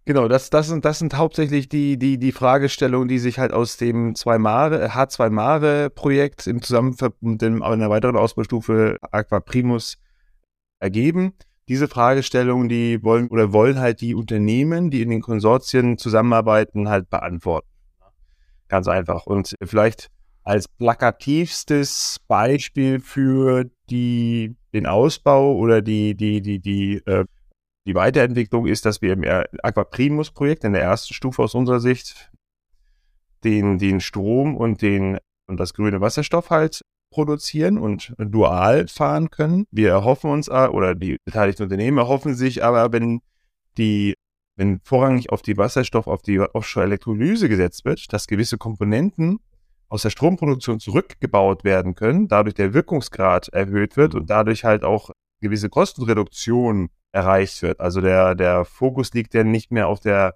Genau, 0.05 0.29
das, 0.29 0.51
das, 0.51 0.69
sind, 0.69 0.85
das 0.85 0.99
sind 0.99 1.15
hauptsächlich 1.15 1.69
die, 1.69 1.99
die, 1.99 2.19
die 2.19 2.33
Fragestellungen, 2.33 3.09
die 3.09 3.19
sich 3.19 3.39
halt 3.39 3.53
aus 3.53 3.77
dem 3.77 4.15
Mare, 4.25 4.91
H2 4.91 5.31
Mare 5.31 5.91
Projekt 5.91 6.47
im 6.47 6.63
Zusammenverbund 6.63 7.43
mit 7.43 7.63
einer 7.63 7.91
weiteren 7.91 8.17
Ausbaustufe 8.17 8.97
Aqua 9.13 9.41
Primus 9.41 9.99
ergeben 10.79 11.35
diese 11.71 11.87
Fragestellungen, 11.87 12.69
die 12.69 13.01
wollen 13.05 13.29
oder 13.29 13.53
wollen 13.53 13.79
halt 13.79 14.01
die 14.01 14.17
Unternehmen, 14.17 14.91
die 14.91 15.03
in 15.03 15.09
den 15.09 15.21
Konsortien 15.21 15.99
zusammenarbeiten, 15.99 16.89
halt 16.89 17.09
beantworten. 17.09 17.70
Ganz 18.71 18.87
einfach. 18.87 19.27
Und 19.27 19.57
vielleicht 19.63 20.11
als 20.45 20.69
plakativstes 20.69 22.21
Beispiel 22.29 23.01
für 23.01 23.69
die, 23.91 24.57
den 24.73 24.87
Ausbau 24.87 25.57
oder 25.57 25.83
die, 25.83 26.15
die, 26.15 26.41
die, 26.41 26.61
die, 26.61 27.03
äh, 27.05 27.25
die 27.85 27.95
Weiterentwicklung 27.97 28.67
ist, 28.67 28.87
dass 28.87 29.03
wir 29.03 29.13
im 29.13 29.25
Aquaprimus-Projekt 29.63 30.63
in 30.63 30.73
der 30.73 30.83
ersten 30.83 31.13
Stufe 31.15 31.43
aus 31.43 31.55
unserer 31.55 31.81
Sicht 31.81 32.31
den, 33.43 33.79
den 33.79 34.01
Strom 34.01 34.57
und 34.57 34.83
den 34.83 35.19
und 35.49 35.59
das 35.59 35.75
grüne 35.75 36.01
Wasserstoff 36.01 36.51
halt 36.51 36.83
produzieren 37.13 37.77
und 37.77 38.15
dual 38.19 38.87
fahren 38.87 39.31
können. 39.31 39.67
Wir 39.73 39.91
erhoffen 39.91 40.31
uns, 40.31 40.47
äh, 40.47 40.69
oder 40.69 40.95
die 40.95 41.17
beteiligten 41.25 41.65
Unternehmen 41.65 41.99
erhoffen 41.99 42.35
sich 42.35 42.63
aber, 42.63 42.93
wenn 42.93 43.21
die, 43.77 44.15
wenn 44.61 44.79
vorrangig 44.85 45.33
auf 45.33 45.41
die 45.41 45.57
Wasserstoff, 45.57 46.07
auf 46.07 46.21
die 46.21 46.39
Offshore-Elektrolyse 46.39 47.49
gesetzt 47.49 47.87
wird, 47.87 48.13
dass 48.13 48.27
gewisse 48.27 48.59
Komponenten 48.59 49.39
aus 49.89 50.03
der 50.03 50.11
Stromproduktion 50.11 50.81
zurückgebaut 50.81 51.65
werden 51.65 51.95
können, 51.95 52.29
dadurch 52.29 52.57
der 52.57 52.75
Wirkungsgrad 52.75 53.49
erhöht 53.49 53.97
wird 53.97 54.15
und 54.15 54.29
dadurch 54.29 54.65
halt 54.65 54.85
auch 54.85 55.13
gewisse 55.41 55.71
Kostenreduktion 55.71 56.91
erreicht 57.11 57.63
wird. 57.63 57.81
Also 57.81 58.03
der, 58.03 58.35
der 58.35 58.67
Fokus 58.67 59.15
liegt 59.15 59.33
ja 59.33 59.45
nicht 59.45 59.73
mehr 59.73 59.89
auf 59.89 60.01
der 60.01 60.35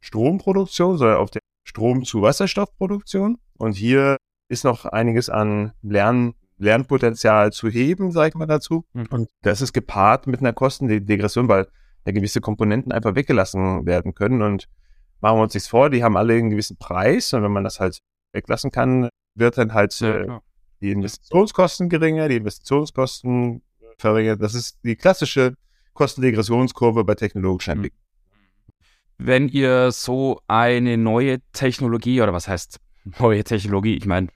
Stromproduktion, 0.00 0.98
sondern 0.98 1.16
auf 1.16 1.30
der 1.30 1.40
Strom 1.66 2.04
zu 2.04 2.20
Wasserstoffproduktion. 2.20 3.38
Und 3.56 3.72
hier 3.72 4.18
ist 4.48 4.64
noch 4.64 4.84
einiges 4.84 5.30
an 5.30 5.72
Lern 5.80 6.34
Lernpotenzial 6.58 7.52
zu 7.52 7.70
heben, 7.70 8.12
sage 8.12 8.28
ich 8.28 8.34
mal 8.34 8.46
dazu. 8.46 8.84
Mhm. 8.92 9.06
Und 9.10 9.28
das 9.40 9.62
ist 9.62 9.72
gepaart 9.72 10.26
mit 10.26 10.40
einer 10.40 10.52
Kostendegression, 10.52 11.48
weil 11.48 11.68
ja 12.06 12.12
gewisse 12.12 12.40
Komponenten 12.40 12.92
einfach 12.92 13.14
weggelassen 13.14 13.86
werden 13.86 14.14
können. 14.14 14.42
Und 14.42 14.68
machen 15.20 15.38
wir 15.38 15.42
uns 15.42 15.54
nichts 15.54 15.68
vor, 15.68 15.90
die 15.90 16.02
haben 16.02 16.16
alle 16.16 16.34
einen 16.34 16.50
gewissen 16.50 16.76
Preis. 16.76 17.32
Und 17.32 17.42
wenn 17.42 17.52
man 17.52 17.64
das 17.64 17.80
halt 17.80 17.98
weglassen 18.32 18.70
kann, 18.70 19.08
wird 19.34 19.58
dann 19.58 19.72
halt 19.72 20.00
äh, 20.02 20.26
die 20.80 20.90
Investitionskosten 20.90 21.88
geringer, 21.88 22.28
die 22.28 22.36
Investitionskosten 22.36 23.62
verringert. 23.98 24.42
Das 24.42 24.54
ist 24.54 24.78
die 24.84 24.96
klassische 24.96 25.54
Kostendegressionskurve 25.94 27.04
bei 27.04 27.14
technologischen 27.14 27.72
mhm. 27.72 27.76
Entwicklungen. 27.76 28.02
Wenn 29.18 29.48
ihr 29.48 29.92
so 29.92 30.40
eine 30.48 30.96
neue 30.96 31.38
Technologie 31.52 32.20
oder 32.22 32.32
was 32.32 32.48
heißt 32.48 32.80
neue 33.20 33.44
Technologie, 33.44 33.96
ich 33.96 34.06
meine, 34.06 34.28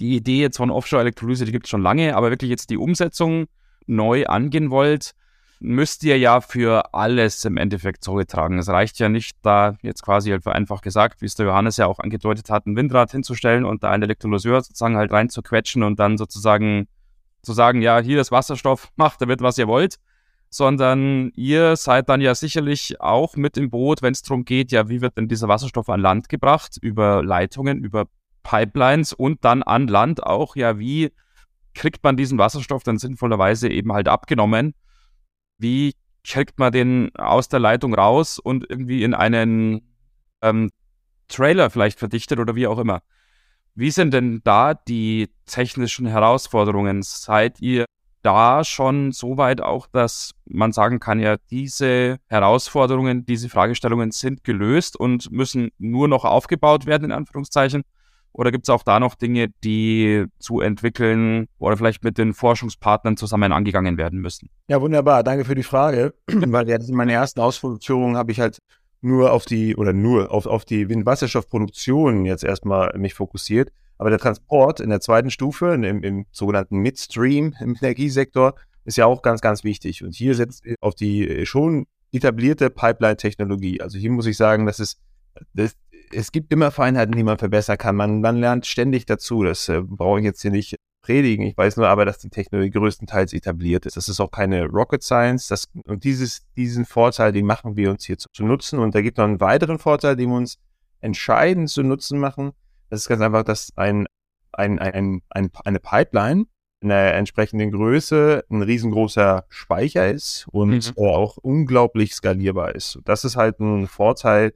die 0.00 0.16
Idee 0.16 0.40
jetzt 0.40 0.56
von 0.56 0.70
Offshore-Elektrolyse, 0.70 1.44
die 1.44 1.52
gibt 1.52 1.66
es 1.66 1.70
schon 1.70 1.82
lange, 1.82 2.16
aber 2.16 2.30
wirklich 2.30 2.50
jetzt 2.50 2.70
die 2.70 2.76
Umsetzung 2.76 3.46
neu 3.86 4.26
angehen 4.26 4.70
wollt, 4.70 5.12
müsst 5.64 6.04
ihr 6.04 6.18
ja 6.18 6.40
für 6.40 6.94
alles 6.94 7.44
im 7.44 7.56
Endeffekt 7.56 8.04
Sorge 8.04 8.26
tragen. 8.26 8.58
Es 8.58 8.68
reicht 8.68 8.98
ja 8.98 9.08
nicht, 9.08 9.36
da 9.42 9.76
jetzt 9.82 10.02
quasi 10.02 10.30
halt 10.30 10.46
einfach 10.46 10.82
gesagt, 10.82 11.22
wie 11.22 11.26
es 11.26 11.34
der 11.34 11.46
Johannes 11.46 11.78
ja 11.78 11.86
auch 11.86 11.98
angedeutet 11.98 12.50
hat, 12.50 12.66
ein 12.66 12.76
Windrad 12.76 13.12
hinzustellen 13.12 13.64
und 13.64 13.82
da 13.82 13.90
einen 13.90 14.02
Elektrolyseur 14.02 14.60
sozusagen 14.62 14.96
halt 14.96 15.10
reinzuquetschen 15.10 15.82
und 15.82 15.98
dann 15.98 16.18
sozusagen 16.18 16.86
zu 17.42 17.52
sagen, 17.54 17.82
ja, 17.82 17.98
hier 17.98 18.20
ist 18.20 18.30
Wasserstoff, 18.30 18.90
macht 18.96 19.22
damit, 19.22 19.40
was 19.40 19.56
ihr 19.58 19.66
wollt, 19.66 19.96
sondern 20.50 21.30
ihr 21.34 21.76
seid 21.76 22.08
dann 22.08 22.20
ja 22.20 22.34
sicherlich 22.34 23.00
auch 23.00 23.36
mit 23.36 23.56
im 23.56 23.70
Boot, 23.70 24.02
wenn 24.02 24.12
es 24.12 24.22
darum 24.22 24.44
geht, 24.44 24.70
ja, 24.70 24.88
wie 24.88 25.00
wird 25.00 25.16
denn 25.16 25.28
dieser 25.28 25.48
Wasserstoff 25.48 25.88
an 25.88 26.00
Land 26.00 26.28
gebracht, 26.28 26.76
über 26.80 27.24
Leitungen, 27.24 27.82
über 27.82 28.06
Pipelines 28.42 29.14
und 29.14 29.44
dann 29.44 29.62
an 29.62 29.88
Land 29.88 30.22
auch, 30.22 30.56
ja, 30.56 30.78
wie 30.78 31.10
kriegt 31.74 32.04
man 32.04 32.16
diesen 32.16 32.38
Wasserstoff 32.38 32.82
dann 32.82 32.98
sinnvollerweise 32.98 33.68
eben 33.68 33.92
halt 33.92 34.08
abgenommen? 34.08 34.74
Wie 35.58 35.94
kriegt 36.24 36.58
man 36.58 36.72
den 36.72 37.14
aus 37.16 37.48
der 37.48 37.60
Leitung 37.60 37.94
raus 37.94 38.38
und 38.38 38.68
irgendwie 38.68 39.02
in 39.02 39.14
einen 39.14 39.82
ähm, 40.42 40.70
Trailer 41.28 41.70
vielleicht 41.70 41.98
verdichtet 41.98 42.38
oder 42.38 42.54
wie 42.54 42.66
auch 42.66 42.78
immer? 42.78 43.02
Wie 43.74 43.90
sind 43.90 44.14
denn 44.14 44.40
da 44.44 44.74
die 44.74 45.30
technischen 45.46 46.06
Herausforderungen? 46.06 47.02
Seid 47.02 47.60
ihr 47.60 47.86
da 48.22 48.64
schon 48.64 49.12
so 49.12 49.36
weit 49.36 49.60
auch, 49.60 49.86
dass 49.86 50.32
man 50.46 50.72
sagen 50.72 50.98
kann, 50.98 51.20
ja, 51.20 51.36
diese 51.50 52.18
Herausforderungen, 52.28 53.26
diese 53.26 53.48
Fragestellungen 53.48 54.12
sind 54.12 54.44
gelöst 54.44 54.98
und 54.98 55.30
müssen 55.30 55.70
nur 55.78 56.08
noch 56.08 56.24
aufgebaut 56.24 56.86
werden, 56.86 57.04
in 57.04 57.12
Anführungszeichen? 57.12 57.82
Oder 58.34 58.50
gibt 58.50 58.64
es 58.66 58.70
auch 58.70 58.82
da 58.82 58.98
noch 58.98 59.14
Dinge, 59.14 59.48
die 59.62 60.26
zu 60.40 60.60
entwickeln 60.60 61.46
oder 61.58 61.76
vielleicht 61.76 62.02
mit 62.02 62.18
den 62.18 62.34
Forschungspartnern 62.34 63.16
zusammen 63.16 63.52
angegangen 63.52 63.96
werden 63.96 64.20
müssen? 64.20 64.50
Ja, 64.68 64.80
wunderbar. 64.80 65.22
Danke 65.22 65.44
für 65.44 65.54
die 65.54 65.62
Frage. 65.62 66.14
Weil 66.26 66.68
jetzt 66.68 66.88
in 66.88 66.96
meiner 66.96 67.12
ersten 67.12 67.40
Ausführung 67.40 68.16
habe 68.16 68.32
ich 68.32 68.40
halt 68.40 68.58
nur 69.00 69.32
auf 69.32 69.44
die 69.44 69.76
oder 69.76 69.92
nur 69.92 70.32
auf, 70.32 70.46
auf 70.46 70.64
die 70.64 70.88
Windwasserstoffproduktion 70.88 72.24
jetzt 72.24 72.42
erstmal 72.42 72.92
mich 72.98 73.14
fokussiert. 73.14 73.70
Aber 73.98 74.10
der 74.10 74.18
Transport 74.18 74.80
in 74.80 74.90
der 74.90 75.00
zweiten 75.00 75.30
Stufe, 75.30 75.74
im, 75.74 76.02
im 76.02 76.26
sogenannten 76.32 76.78
Midstream 76.78 77.54
im 77.60 77.76
Energiesektor, 77.80 78.54
ist 78.84 78.96
ja 78.96 79.06
auch 79.06 79.22
ganz, 79.22 79.40
ganz 79.42 79.62
wichtig. 79.62 80.02
Und 80.02 80.14
hier 80.14 80.34
setzt 80.34 80.64
auf 80.80 80.96
die 80.96 81.46
schon 81.46 81.86
etablierte 82.10 82.68
Pipeline-Technologie. 82.68 83.80
Also 83.80 83.96
hier 83.96 84.10
muss 84.10 84.26
ich 84.26 84.36
sagen, 84.36 84.66
dass 84.66 84.80
es, 84.80 84.96
das, 85.52 85.76
es 86.14 86.32
gibt 86.32 86.52
immer 86.52 86.70
Feinheiten, 86.70 87.14
die 87.14 87.22
man 87.22 87.38
verbessern 87.38 87.78
kann. 87.78 87.96
Man, 87.96 88.20
man 88.20 88.36
lernt 88.36 88.66
ständig 88.66 89.06
dazu. 89.06 89.42
Das 89.42 89.68
äh, 89.68 89.80
brauche 89.82 90.20
ich 90.20 90.24
jetzt 90.24 90.42
hier 90.42 90.50
nicht 90.50 90.76
predigen. 91.02 91.44
Ich 91.44 91.56
weiß 91.56 91.76
nur 91.76 91.88
aber, 91.88 92.04
dass 92.04 92.18
die 92.18 92.30
Technologie 92.30 92.70
größtenteils 92.70 93.32
etabliert 93.32 93.84
ist. 93.86 93.96
Das 93.96 94.08
ist 94.08 94.20
auch 94.20 94.30
keine 94.30 94.66
Rocket 94.66 95.02
Science. 95.02 95.48
Das, 95.48 95.68
und 95.86 96.04
dieses, 96.04 96.46
diesen 96.56 96.86
Vorteil, 96.86 97.32
den 97.32 97.46
machen 97.46 97.76
wir 97.76 97.90
uns 97.90 98.04
hier 98.04 98.16
zu, 98.16 98.28
zu 98.32 98.44
nutzen. 98.44 98.78
Und 98.78 98.94
da 98.94 99.02
gibt 99.02 99.18
es 99.18 99.22
noch 99.22 99.28
einen 99.28 99.40
weiteren 99.40 99.78
Vorteil, 99.78 100.16
den 100.16 100.30
wir 100.30 100.36
uns 100.36 100.58
entscheidend 101.00 101.68
zu 101.68 101.82
nutzen 101.82 102.18
machen. 102.18 102.52
Das 102.88 103.00
ist 103.00 103.08
ganz 103.08 103.20
einfach, 103.20 103.44
dass 103.44 103.72
ein, 103.76 104.06
ein, 104.52 104.78
ein, 104.78 105.20
ein, 105.28 105.50
eine 105.64 105.80
Pipeline 105.80 106.46
in 106.80 106.88
der 106.88 107.14
entsprechenden 107.14 107.70
Größe 107.70 108.44
ein 108.50 108.62
riesengroßer 108.62 109.46
Speicher 109.48 110.10
ist 110.10 110.46
und 110.52 110.96
mhm. 110.96 111.02
Auch 111.02 111.38
unglaublich 111.38 112.14
skalierbar 112.14 112.74
ist. 112.74 112.98
Das 113.04 113.24
ist 113.24 113.36
halt 113.36 113.58
ein 113.60 113.86
Vorteil, 113.86 114.52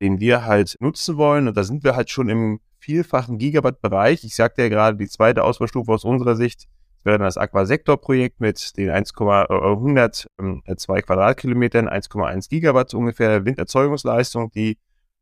den 0.00 0.20
wir 0.20 0.44
halt 0.44 0.76
nutzen 0.80 1.16
wollen. 1.16 1.48
Und 1.48 1.56
da 1.56 1.64
sind 1.64 1.84
wir 1.84 1.96
halt 1.96 2.10
schon 2.10 2.28
im 2.28 2.60
vielfachen 2.78 3.38
Gigawatt-Bereich. 3.38 4.24
Ich 4.24 4.36
sagte 4.36 4.62
ja 4.62 4.68
gerade, 4.68 4.96
die 4.96 5.08
zweite 5.08 5.44
Ausbaustufe 5.44 5.92
aus 5.92 6.04
unserer 6.04 6.36
Sicht 6.36 6.66
wäre 7.02 7.18
dann 7.18 7.26
das 7.26 7.36
Aquasektor-Projekt 7.36 8.40
mit 8.40 8.76
den 8.76 8.90
1,102 8.90 10.28
äh, 10.36 11.02
Quadratkilometern, 11.02 11.88
1,1 11.88 12.48
Gigawatt 12.48 12.94
ungefähr 12.94 13.44
Winderzeugungsleistung, 13.44 14.50
die 14.50 14.78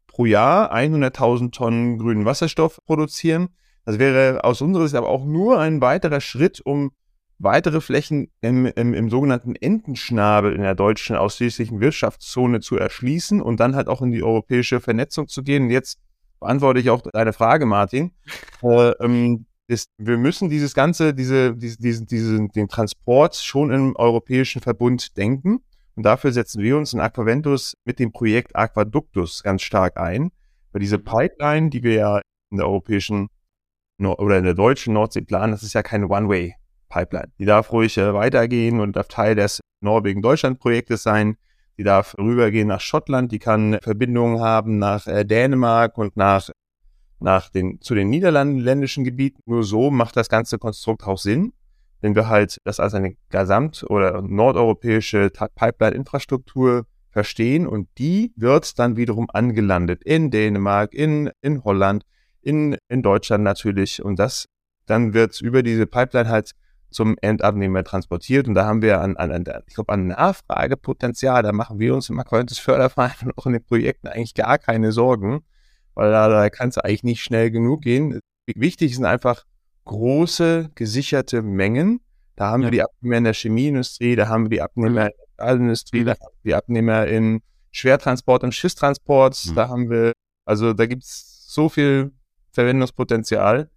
pro 0.07 0.25
Jahr 0.25 0.75
100.000 0.75 1.52
Tonnen 1.52 1.99
grünen 1.99 2.25
Wasserstoff 2.25 2.78
produzieren. 2.87 3.49
Das 3.85 3.99
wäre 3.99 4.45
aus 4.45 4.62
unserer 4.62 4.85
Sicht 4.85 4.97
aber 4.97 5.09
auch 5.09 5.25
nur 5.25 5.61
ein 5.61 5.81
weiterer 5.81 6.21
Schritt, 6.21 6.61
um 6.64 6.93
weitere 7.38 7.81
Flächen 7.81 8.29
im, 8.41 8.67
im, 8.67 8.95
im 8.95 9.11
sogenannten 9.11 9.57
Entenschnabel 9.57 10.53
in 10.55 10.62
der 10.62 10.75
deutschen 10.75 11.17
ausschließlichen 11.17 11.81
Wirtschaftszone 11.81 12.61
zu 12.61 12.76
erschließen 12.76 13.41
und 13.41 13.61
dann 13.61 13.75
halt 13.75 13.88
auch 13.88 14.03
in 14.03 14.12
die 14.12 14.23
europäische 14.23 14.81
Vernetzung 14.81 15.29
zu 15.29 15.43
gehen. 15.43 15.64
Und 15.64 15.71
jetzt 15.71 15.99
beantworte 16.41 16.81
ich 16.81 16.91
auch 16.91 17.03
deine 17.03 17.33
Frage, 17.33 17.67
Martin. 17.67 18.12
Äh, 18.62 18.93
ähm, 19.00 19.45
ist, 19.67 19.91
wir 19.99 20.17
müssen 20.17 20.49
dieses 20.49 20.75
ganze, 20.75 21.14
diese, 21.14 21.55
diese, 21.55 21.79
diesen, 21.79 22.07
diesen, 22.07 22.49
den 22.49 22.69
Transport 22.69 23.37
schon 23.37 23.71
im 23.71 23.97
europäischen 23.97 24.62
Verbund 24.62 25.17
denken. 25.19 25.61
Und 25.97 26.03
dafür 26.03 26.33
setzen 26.33 26.62
wir 26.62 26.76
uns 26.76 26.93
in 26.93 27.00
Aquaventus 27.00 27.75
mit 27.85 27.99
dem 27.99 28.12
Projekt 28.12 28.57
Aquaductus 28.57 29.43
ganz 29.43 29.62
stark 29.62 29.99
ein. 29.99 30.31
Weil 30.73 30.81
diese 30.81 30.99
Pipeline, 30.99 31.71
die 31.71 31.83
wir 31.83 31.95
ja 31.95 32.21
in 32.50 32.59
der 32.59 32.67
europäischen 32.67 33.29
oder 33.99 34.38
in 34.38 34.45
der 34.45 34.55
deutschen 34.55 34.95
Nordsee 34.95 35.21
planen, 35.21 35.53
das 35.53 35.62
ist 35.62 35.75
ja 35.75 35.83
keine 35.83 36.09
One-Way-Pipeline. 36.85 37.33
Die 37.38 37.45
darf 37.45 37.73
ruhig 37.73 37.97
äh, 37.99 38.14
weitergehen 38.14 38.81
und 38.81 38.97
darf 38.97 39.09
Teil 39.09 39.35
des 39.35 39.61
Norwegen-Deutschland-Projektes 39.81 41.03
sein. 41.03 41.37
Die 41.76 41.83
darf 41.83 42.14
rübergehen 42.19 42.69
nach 42.69 42.81
Schottland, 42.81 43.33
die 43.33 43.38
kann 43.38 43.79
Verbindungen 43.83 44.41
haben 44.41 44.79
nach 44.79 45.07
äh, 45.07 45.25
Dänemark 45.25 45.99
und 45.99 46.17
nach, 46.17 46.50
nach 47.19 47.50
den, 47.50 47.81
zu 47.81 47.95
den 47.95 48.11
niederländischen 48.11 49.05
Gebieten. 49.05 49.43
Nur 49.47 49.64
so 49.64 49.91
macht 49.91 50.17
das 50.17 50.29
ganze 50.29 50.59
Konstrukt 50.59 51.05
auch 51.05 51.19
Sinn, 51.19 51.53
wenn 52.00 52.14
wir 52.14 52.29
halt 52.29 52.59
das 52.64 52.79
als 52.79 52.95
eine 52.95 53.17
gesamt- 53.29 53.85
oder 53.88 54.23
nordeuropäische 54.23 55.31
Pipeline-Infrastruktur 55.31 56.87
verstehen 57.11 57.67
und 57.67 57.88
die 57.99 58.33
wird 58.37 58.79
dann 58.79 58.97
wiederum 58.97 59.29
angelandet 59.33 60.03
in 60.05 60.31
Dänemark, 60.31 60.95
in, 60.95 61.31
in 61.43 61.62
Holland, 61.64 62.05
in, 62.41 62.76
in 62.88 63.03
Deutschland 63.03 63.43
natürlich. 63.43 64.03
Und 64.03 64.19
das, 64.19 64.47
dann 64.87 65.14
wird 65.14 65.41
über 65.41 65.62
diese 65.62 65.87
Pipeline 65.87 66.29
halt 66.29 66.55
zum 66.95 67.17
Endabnehmer 67.21 67.85
transportiert. 67.85 68.49
Und 68.49 68.55
da 68.55 68.65
haben 68.65 68.81
wir 68.81 69.01
an, 69.01 69.17
an, 69.17 69.33
an 69.33 69.45
ich 69.67 69.75
glaube, 69.75 69.93
an 69.93 70.09
Nachfragepotenzial, 70.09 71.43
da 71.43 71.52
machen 71.52 71.78
wir 71.78 71.95
uns 71.95 72.09
im 72.09 72.19
Aquarius 72.19 72.59
Förderverein 72.59 73.13
und 73.25 73.33
auch 73.39 73.47
in 73.47 73.52
den 73.52 73.65
Projekten 73.65 74.09
eigentlich 74.09 74.35
gar 74.35 74.59
keine 74.59 74.93
Sorgen, 74.93 75.41
weil 75.95 76.11
da, 76.11 76.28
da 76.28 76.50
kann 76.50 76.69
es 76.69 76.78
eigentlich 76.78 77.02
nicht 77.02 77.23
schnell 77.23 77.50
genug 77.50 77.83
gehen. 77.83 78.21
Wichtig 78.47 78.95
sind 78.95 79.04
einfach 79.04 79.45
große, 79.85 80.71
gesicherte 80.75 81.43
Mengen. 81.43 82.00
Da 82.37 82.50
haben 82.50 82.63
ja. 82.63 82.67
wir 82.67 82.71
die 82.73 82.83
Abnehmer 82.83 83.17
in 83.17 83.25
der 83.25 83.35
Chemieindustrie, 83.35 84.17
da 84.17 84.28
haben 84.28 84.45
wir 84.45 84.50
die 84.50 84.63
Abnehmer 84.63 84.89
in 84.89 84.95
der 84.95 85.13
Stahlindustrie, 85.35 86.00
mhm. 86.00 86.07
da 86.07 86.13
haben 86.13 86.35
wir 86.43 86.50
die 86.50 86.54
Abnehmer 86.54 87.07
in 87.07 87.41
Schwertransport 87.71 88.45
und 88.45 88.54
Schiffstransport, 88.54 89.47
mhm. 89.47 89.54
da 89.54 89.69
haben 89.69 89.91
wir, 89.91 90.13
also 90.45 90.73
da 90.73 90.87
gibt 90.87 91.04
es 91.04 91.47
so 91.49 91.69
viel 91.69 92.13
Verwendungspotenzial. 92.52 93.71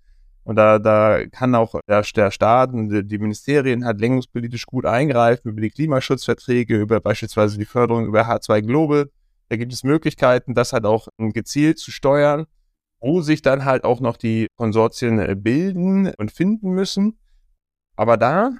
Und 0.48 0.56
da, 0.56 0.80
da 0.80 1.26
kann 1.28 1.56
auch 1.56 1.76
der, 1.90 2.04
der 2.04 2.32
Staat 2.32 2.72
und 2.72 2.90
die, 3.12 3.18
Ministerien 3.18 3.84
halt 3.84 4.00
lenkungspolitisch 4.00 4.66
gut 4.66 4.86
eingreifen 4.86 5.50
über 5.50 5.60
die 5.60 5.70
Klimaschutzverträge, 5.70 6.78
über 6.78 7.02
beispielsweise 7.02 7.58
die 7.58 7.66
Förderung 7.66 8.06
über 8.06 8.30
H2 8.30 8.62
Global. 8.62 9.10
Da 9.50 9.58
gibt 9.58 9.74
es 9.74 9.84
Möglichkeiten, 9.84 10.54
das 10.54 10.72
halt 10.72 10.86
auch 10.86 11.10
gezielt 11.18 11.80
zu 11.80 11.92
steuern, 11.92 12.46
wo 13.02 13.20
sich 13.20 13.42
dann 13.42 13.66
halt 13.66 13.84
auch 13.84 14.00
noch 14.00 14.16
die 14.16 14.48
Konsortien 14.56 15.20
äh, 15.20 15.36
bilden 15.36 16.14
und 16.18 16.32
finden 16.32 16.72
müssen. 16.72 17.20
Aber 17.98 18.16
da 18.16 18.52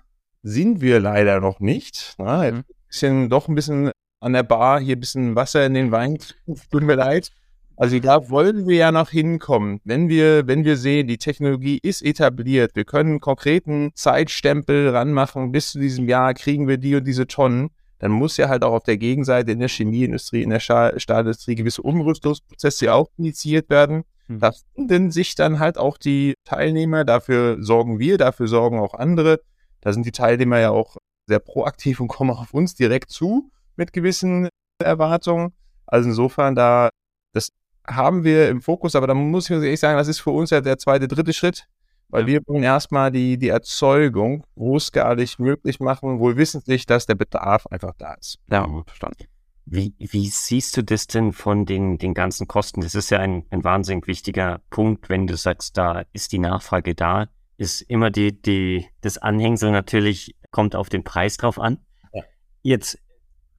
sind 0.44 0.82
wir 0.82 1.00
leider 1.00 1.40
noch 1.40 1.62
nicht. 1.62 2.16
Na, 2.18 2.42
ein 2.42 2.66
bisschen, 2.90 3.30
doch 3.30 3.48
ein 3.48 3.56
bisschen 3.56 3.92
an 4.20 4.34
der 4.34 4.44
Bar, 4.44 4.82
hier 4.82 4.98
ein 4.98 5.00
bisschen 5.00 5.36
Wasser 5.38 5.66
in 5.66 5.74
den 5.74 5.94
Wein. 5.94 6.18
Tut 6.70 6.84
mir 6.84 6.96
leid. 6.96 7.32
Also 7.78 8.00
da 8.00 8.30
wollen 8.30 8.68
wir 8.68 8.76
ja 8.76 8.92
noch 8.92 9.12
hinkommen. 9.12 9.80
Wenn 9.84 10.10
wir, 10.10 10.48
wenn 10.48 10.66
wir 10.66 10.78
sehen, 10.78 11.08
die 11.08 11.20
Technologie 11.20 11.80
ist 11.84 12.02
etabliert, 12.02 12.76
wir 12.76 12.86
können 12.86 13.12
einen 13.12 13.20
konkreten 13.20 13.92
Zeitstempel 13.94 14.90
ranmachen, 14.90 15.52
bis 15.52 15.72
zu 15.72 15.80
diesem 15.80 16.10
Jahr 16.10 16.34
kriegen 16.34 16.68
wir 16.68 16.78
die 16.78 16.96
und 16.96 17.06
diese 17.06 17.28
Tonnen, 17.28 17.70
dann 18.00 18.12
muss 18.12 18.38
ja 18.38 18.50
halt 18.50 18.64
auch 18.64 18.74
auf 18.74 18.84
der 18.84 18.98
Gegenseite 18.98 19.52
in 19.52 19.60
der 19.60 19.70
Chemieindustrie, 19.70 20.42
in 20.42 20.50
der 20.50 20.60
Stahlindustrie 20.60 21.54
gewisse 21.54 21.84
Umrüstungsprozesse 21.84 22.92
auch 22.92 23.10
initiiert 23.18 23.70
werden. 23.70 24.04
Hm. 24.26 24.40
Da 24.40 24.54
finden 24.74 25.12
sich 25.12 25.36
dann 25.36 25.60
halt 25.60 25.78
auch 25.78 26.00
die 26.00 26.34
Teilnehmer, 26.46 27.06
dafür 27.06 27.58
sorgen 27.60 28.00
wir, 28.00 28.18
dafür 28.18 28.48
sorgen 28.48 28.80
auch 28.80 28.96
andere. 28.96 29.42
Da 29.82 29.94
sind 29.94 30.06
die 30.06 30.12
Teilnehmer 30.12 30.60
ja 30.60 30.72
auch 30.72 30.98
sehr 31.28 31.40
proaktiv 31.40 32.00
und 32.00 32.08
kommen 32.08 32.32
auf 32.32 32.56
uns 32.56 32.74
direkt 32.74 33.12
zu 33.12 33.52
mit 33.76 33.94
gewissen 33.94 34.50
Erwartungen. 34.84 35.54
Also 35.86 36.10
insofern 36.10 36.56
da, 36.56 36.90
das 37.34 37.52
haben 37.90 38.24
wir 38.24 38.50
im 38.50 38.62
Fokus, 38.62 38.96
aber 38.96 39.08
da 39.08 39.14
muss 39.14 39.50
ich 39.50 39.52
ehrlich 39.52 39.80
sagen, 39.80 39.98
das 39.98 40.08
ist 40.08 40.20
für 40.20 40.32
uns 40.32 40.50
ja 40.50 40.62
der 40.62 40.78
zweite, 40.78 41.08
dritte 41.08 41.34
Schritt, 41.34 41.68
weil 42.10 42.22
ja. 42.22 42.28
wir 42.28 42.42
wollen 42.48 42.64
erstmal 42.64 43.12
die, 43.12 43.38
die 43.38 43.50
Erzeugung 43.50 44.44
großskalig 44.56 45.40
möglich 45.40 45.80
machen, 45.80 46.20
wohl 46.20 46.38
wissentlich, 46.38 46.86
dass 46.86 47.06
der 47.06 47.16
Bedarf 47.16 47.68
einfach 47.68 47.94
da 47.98 48.14
ist. 48.14 48.40
Ja, 48.50 48.68
verstanden. 48.86 49.26
Wie, 49.66 49.94
wie 50.00 50.28
siehst 50.28 50.78
du 50.78 50.84
das 50.84 51.08
denn 51.08 51.34
von 51.34 51.66
den, 51.66 51.98
den 51.98 52.14
ganzen 52.14 52.48
Kosten? 52.48 52.80
Das 52.82 52.96
ist 52.96 53.10
ja 53.10 53.20
ein, 53.20 53.46
ein 53.50 53.66
wahnsinnig 53.66 54.08
wichtiger 54.08 54.62
Punkt, 54.70 55.10
wenn 55.10 55.28
du 55.28 55.36
sagst, 55.36 55.78
da 55.78 56.04
ist 56.14 56.32
die 56.32 56.40
Nachfrage 56.40 56.96
da, 56.96 57.28
ist 57.58 57.82
immer 57.82 58.10
die, 58.10 58.42
die, 58.42 58.88
das 59.02 59.18
Anhängsel 59.18 59.72
natürlich, 59.72 60.36
kommt 60.52 60.76
auf 60.76 60.88
den 60.88 61.04
Preis 61.04 61.36
drauf 61.36 61.60
an. 61.60 61.80
Ja. 62.14 62.24
Jetzt 62.62 63.00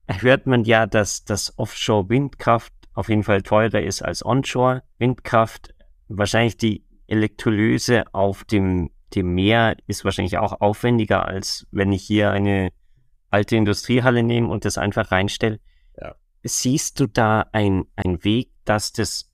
hört 0.07 0.47
man 0.47 0.65
ja, 0.65 0.87
dass 0.87 1.25
das 1.25 1.59
Offshore-Windkraft 1.59 2.73
auf 2.99 3.09
jeden 3.09 3.23
Fall 3.23 3.43
teurer 3.43 3.81
ist 3.81 4.03
als 4.03 4.27
Onshore. 4.27 4.83
Windkraft, 4.99 5.73
wahrscheinlich 6.09 6.57
die 6.57 6.85
Elektrolyse 7.07 8.13
auf 8.13 8.43
dem, 8.43 8.91
dem 9.15 9.35
Meer 9.35 9.77
ist 9.87 10.05
wahrscheinlich 10.05 10.37
auch 10.37 10.61
aufwendiger, 10.61 11.25
als 11.25 11.65
wenn 11.71 11.93
ich 11.93 12.03
hier 12.03 12.33
eine 12.33 12.73
alte 13.31 13.55
Industriehalle 13.55 14.25
nehme 14.25 14.49
und 14.49 14.65
das 14.65 14.79
einfach 14.79 15.13
reinstelle. 15.13 15.61
Ja. 15.97 16.17
Siehst 16.43 16.99
du 16.99 17.07
da 17.07 17.47
ein, 17.53 17.85
ein 17.95 18.25
Weg, 18.25 18.51
dass 18.65 18.93
das 18.93 19.31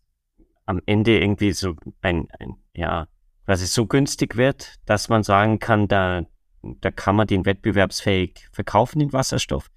am 0.66 0.82
Ende 0.84 1.18
irgendwie 1.18 1.52
so 1.52 1.74
ein, 2.02 2.28
ein 2.38 2.56
ja, 2.74 3.06
quasi 3.46 3.64
so 3.66 3.86
günstig 3.86 4.36
wird, 4.36 4.74
dass 4.84 5.08
man 5.08 5.22
sagen 5.22 5.58
kann, 5.58 5.88
da, 5.88 6.26
da 6.62 6.90
kann 6.90 7.16
man 7.16 7.28
den 7.28 7.46
wettbewerbsfähig 7.46 8.46
verkaufen, 8.52 8.98
den 8.98 9.14
Wasserstoff? 9.14 9.70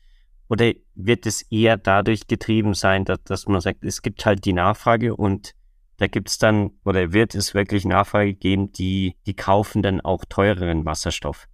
Oder 0.49 0.73
wird 0.95 1.25
es 1.25 1.41
eher 1.43 1.77
dadurch 1.77 2.27
getrieben 2.27 2.73
sein, 2.73 3.05
dass, 3.05 3.23
dass 3.23 3.47
man 3.47 3.61
sagt, 3.61 3.83
es 3.83 4.01
gibt 4.01 4.25
halt 4.25 4.45
die 4.45 4.53
Nachfrage 4.53 5.15
und 5.15 5.53
da 5.97 6.07
gibt 6.07 6.29
es 6.29 6.37
dann 6.37 6.71
oder 6.85 7.11
wird 7.11 7.35
es 7.35 7.53
wirklich 7.53 7.83
Nachfrage 7.83 8.33
geben, 8.33 8.71
die, 8.71 9.15
die 9.25 9.35
kaufen 9.35 9.81
dann 9.81 9.99
auch 9.99 10.23
teureren 10.25 10.85
Wasserstoff. 10.85 11.47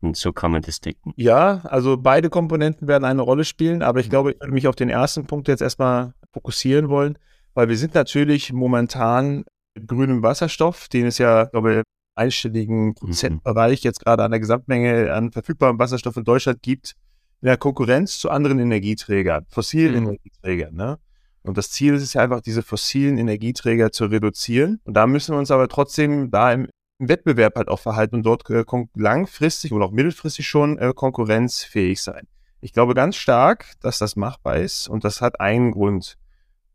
Und 0.00 0.16
so 0.16 0.32
kann 0.32 0.50
man 0.50 0.62
das 0.62 0.80
decken. 0.80 1.12
Ja, 1.16 1.60
also 1.64 1.96
beide 1.96 2.28
Komponenten 2.28 2.88
werden 2.88 3.04
eine 3.04 3.22
Rolle 3.22 3.44
spielen, 3.44 3.82
aber 3.82 4.00
ich 4.00 4.10
glaube, 4.10 4.32
ich 4.32 4.40
würde 4.40 4.52
mich 4.52 4.66
auf 4.66 4.74
den 4.74 4.90
ersten 4.90 5.26
Punkt 5.26 5.48
jetzt 5.48 5.62
erstmal 5.62 6.12
fokussieren 6.32 6.88
wollen, 6.88 7.18
weil 7.54 7.68
wir 7.68 7.76
sind 7.76 7.94
natürlich 7.94 8.52
momentan 8.52 9.44
mit 9.74 9.88
grünem 9.88 10.22
Wasserstoff, 10.22 10.88
den 10.88 11.06
es 11.06 11.18
ja, 11.18 11.44
glaube 11.44 11.74
ich, 11.74 11.82
einstelligen 12.14 12.86
mhm. 12.86 12.94
Prozentbereich 12.94 13.82
jetzt 13.82 14.04
gerade 14.04 14.24
an 14.24 14.32
der 14.32 14.40
Gesamtmenge 14.40 15.12
an 15.12 15.32
verfügbarem 15.32 15.78
Wasserstoff 15.78 16.16
in 16.16 16.24
Deutschland 16.24 16.62
gibt, 16.62 16.94
in 17.42 17.46
der 17.46 17.56
Konkurrenz 17.56 18.18
zu 18.18 18.30
anderen 18.30 18.60
Energieträgern, 18.60 19.46
fossilen 19.48 19.92
mhm. 19.92 20.08
Energieträgern. 20.10 20.74
Ne? 20.74 20.98
Und 21.42 21.58
das 21.58 21.70
Ziel 21.70 21.94
ist 21.94 22.02
es 22.02 22.14
ja 22.14 22.22
einfach, 22.22 22.40
diese 22.40 22.62
fossilen 22.62 23.18
Energieträger 23.18 23.90
zu 23.90 24.06
reduzieren. 24.06 24.80
Und 24.84 24.94
da 24.94 25.08
müssen 25.08 25.34
wir 25.34 25.38
uns 25.40 25.50
aber 25.50 25.68
trotzdem 25.68 26.30
da 26.30 26.52
im, 26.52 26.68
im 26.98 27.08
Wettbewerb 27.08 27.56
halt 27.56 27.68
auch 27.68 27.80
verhalten 27.80 28.16
und 28.16 28.22
dort 28.22 28.48
äh, 28.48 28.64
langfristig 28.94 29.72
oder 29.72 29.86
auch 29.86 29.90
mittelfristig 29.90 30.46
schon 30.46 30.78
äh, 30.78 30.92
konkurrenzfähig 30.94 32.00
sein. 32.00 32.28
Ich 32.60 32.72
glaube 32.72 32.94
ganz 32.94 33.16
stark, 33.16 33.72
dass 33.80 33.98
das 33.98 34.14
machbar 34.14 34.58
ist 34.58 34.88
und 34.88 35.02
das 35.02 35.20
hat 35.20 35.40
einen 35.40 35.72
Grund. 35.72 36.16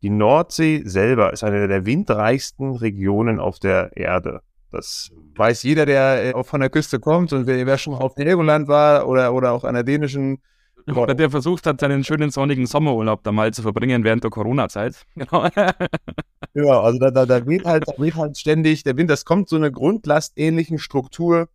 Die 0.02 0.10
Nordsee 0.10 0.82
selber 0.84 1.32
ist 1.32 1.42
eine 1.42 1.66
der 1.66 1.86
windreichsten 1.86 2.76
Regionen 2.76 3.40
auf 3.40 3.58
der 3.58 3.96
Erde. 3.96 4.42
Das 4.70 5.10
weiß 5.34 5.62
jeder, 5.62 5.86
der 5.86 6.36
äh, 6.36 6.44
von 6.44 6.60
der 6.60 6.68
Küste 6.68 7.00
kommt 7.00 7.32
und 7.32 7.46
wer, 7.46 7.78
schon 7.78 7.94
auf 7.94 8.16
Helgoland 8.16 8.68
war 8.68 9.08
oder, 9.08 9.32
oder 9.32 9.52
auch 9.52 9.64
an 9.64 9.72
der 9.72 9.82
dänischen 9.82 10.42
oder 10.96 11.14
der 11.14 11.30
versucht 11.30 11.66
hat, 11.66 11.80
seinen 11.80 12.04
schönen 12.04 12.30
sonnigen 12.30 12.66
Sommerurlaub 12.66 13.22
da 13.22 13.32
mal 13.32 13.52
zu 13.52 13.62
verbringen 13.62 14.04
während 14.04 14.24
der 14.24 14.30
Corona-Zeit. 14.30 15.04
Genau. 15.14 15.48
ja, 16.54 16.80
also 16.80 16.98
da, 16.98 17.10
da, 17.10 17.26
da 17.26 17.46
weht 17.46 17.64
halt, 17.64 17.84
da 17.86 17.92
weht 17.98 18.14
halt 18.14 18.38
ständig 18.38 18.82
der 18.82 18.96
Wind. 18.96 19.10
Das 19.10 19.24
kommt 19.24 19.48
so 19.48 19.56
eine 19.56 19.70
grundlastähnlichen 19.70 20.78
Struktur 20.78 21.48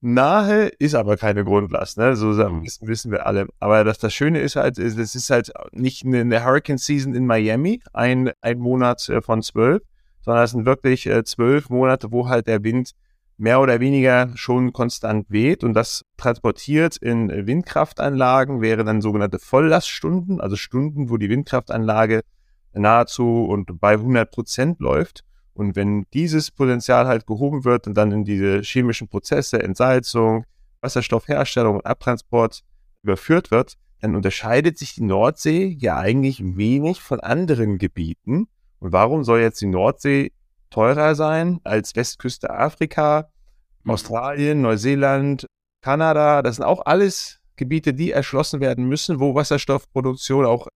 nahe, 0.00 0.68
ist 0.78 0.94
aber 0.94 1.16
keine 1.16 1.44
Grundlast. 1.44 1.98
Ne? 1.98 2.16
So 2.16 2.26
mhm. 2.26 2.62
wissen, 2.62 2.88
wissen 2.88 3.12
wir 3.12 3.26
alle. 3.26 3.46
Aber 3.60 3.84
das, 3.84 3.98
das 3.98 4.14
Schöne 4.14 4.40
ist 4.40 4.56
halt, 4.56 4.78
es 4.78 5.14
ist 5.14 5.30
halt 5.30 5.52
nicht 5.72 6.04
eine 6.04 6.44
Hurricane 6.44 6.78
Season 6.78 7.14
in 7.14 7.26
Miami, 7.26 7.82
ein, 7.92 8.30
ein 8.40 8.58
Monat 8.58 9.08
äh, 9.08 9.20
von 9.20 9.42
zwölf, 9.42 9.82
sondern 10.20 10.44
es 10.44 10.50
sind 10.52 10.66
wirklich 10.66 11.06
äh, 11.06 11.24
zwölf 11.24 11.70
Monate, 11.70 12.12
wo 12.12 12.28
halt 12.28 12.46
der 12.46 12.62
Wind 12.64 12.92
mehr 13.38 13.60
oder 13.60 13.80
weniger 13.80 14.30
schon 14.34 14.72
konstant 14.72 15.26
weht 15.30 15.62
und 15.62 15.74
das 15.74 16.04
transportiert 16.16 16.96
in 16.96 17.28
Windkraftanlagen 17.46 18.60
wäre 18.60 18.84
dann 18.84 19.02
sogenannte 19.02 19.38
Volllaststunden, 19.38 20.40
also 20.40 20.56
Stunden, 20.56 21.10
wo 21.10 21.16
die 21.16 21.28
Windkraftanlage 21.28 22.22
nahezu 22.72 23.44
und 23.44 23.80
bei 23.80 23.92
100 23.92 24.30
Prozent 24.30 24.80
läuft. 24.80 25.22
Und 25.52 25.74
wenn 25.74 26.04
dieses 26.12 26.50
Potenzial 26.50 27.06
halt 27.06 27.26
gehoben 27.26 27.64
wird 27.64 27.86
und 27.86 27.94
dann 27.94 28.12
in 28.12 28.24
diese 28.24 28.60
chemischen 28.60 29.08
Prozesse, 29.08 29.62
Entsalzung, 29.62 30.44
Wasserstoffherstellung 30.82 31.76
und 31.76 31.86
Abtransport 31.86 32.62
überführt 33.02 33.50
wird, 33.50 33.74
dann 34.00 34.14
unterscheidet 34.14 34.76
sich 34.76 34.94
die 34.94 35.04
Nordsee 35.04 35.74
ja 35.80 35.96
eigentlich 35.96 36.42
wenig 36.44 37.00
von 37.00 37.20
anderen 37.20 37.78
Gebieten. 37.78 38.48
Und 38.78 38.92
warum 38.92 39.24
soll 39.24 39.40
jetzt 39.40 39.60
die 39.62 39.66
Nordsee 39.66 40.32
teurer 40.70 41.14
sein 41.14 41.60
als 41.64 41.94
Westküste 41.96 42.50
Afrika, 42.50 43.28
mhm. 43.84 43.92
Australien, 43.92 44.62
Neuseeland, 44.62 45.46
Kanada. 45.82 46.42
Das 46.42 46.56
sind 46.56 46.64
auch 46.64 46.84
alles 46.84 47.40
Gebiete, 47.56 47.94
die 47.94 48.12
erschlossen 48.12 48.60
werden 48.60 48.86
müssen, 48.86 49.20
wo 49.20 49.34
Wasserstoffproduktion 49.34 50.44
auch 50.44 50.68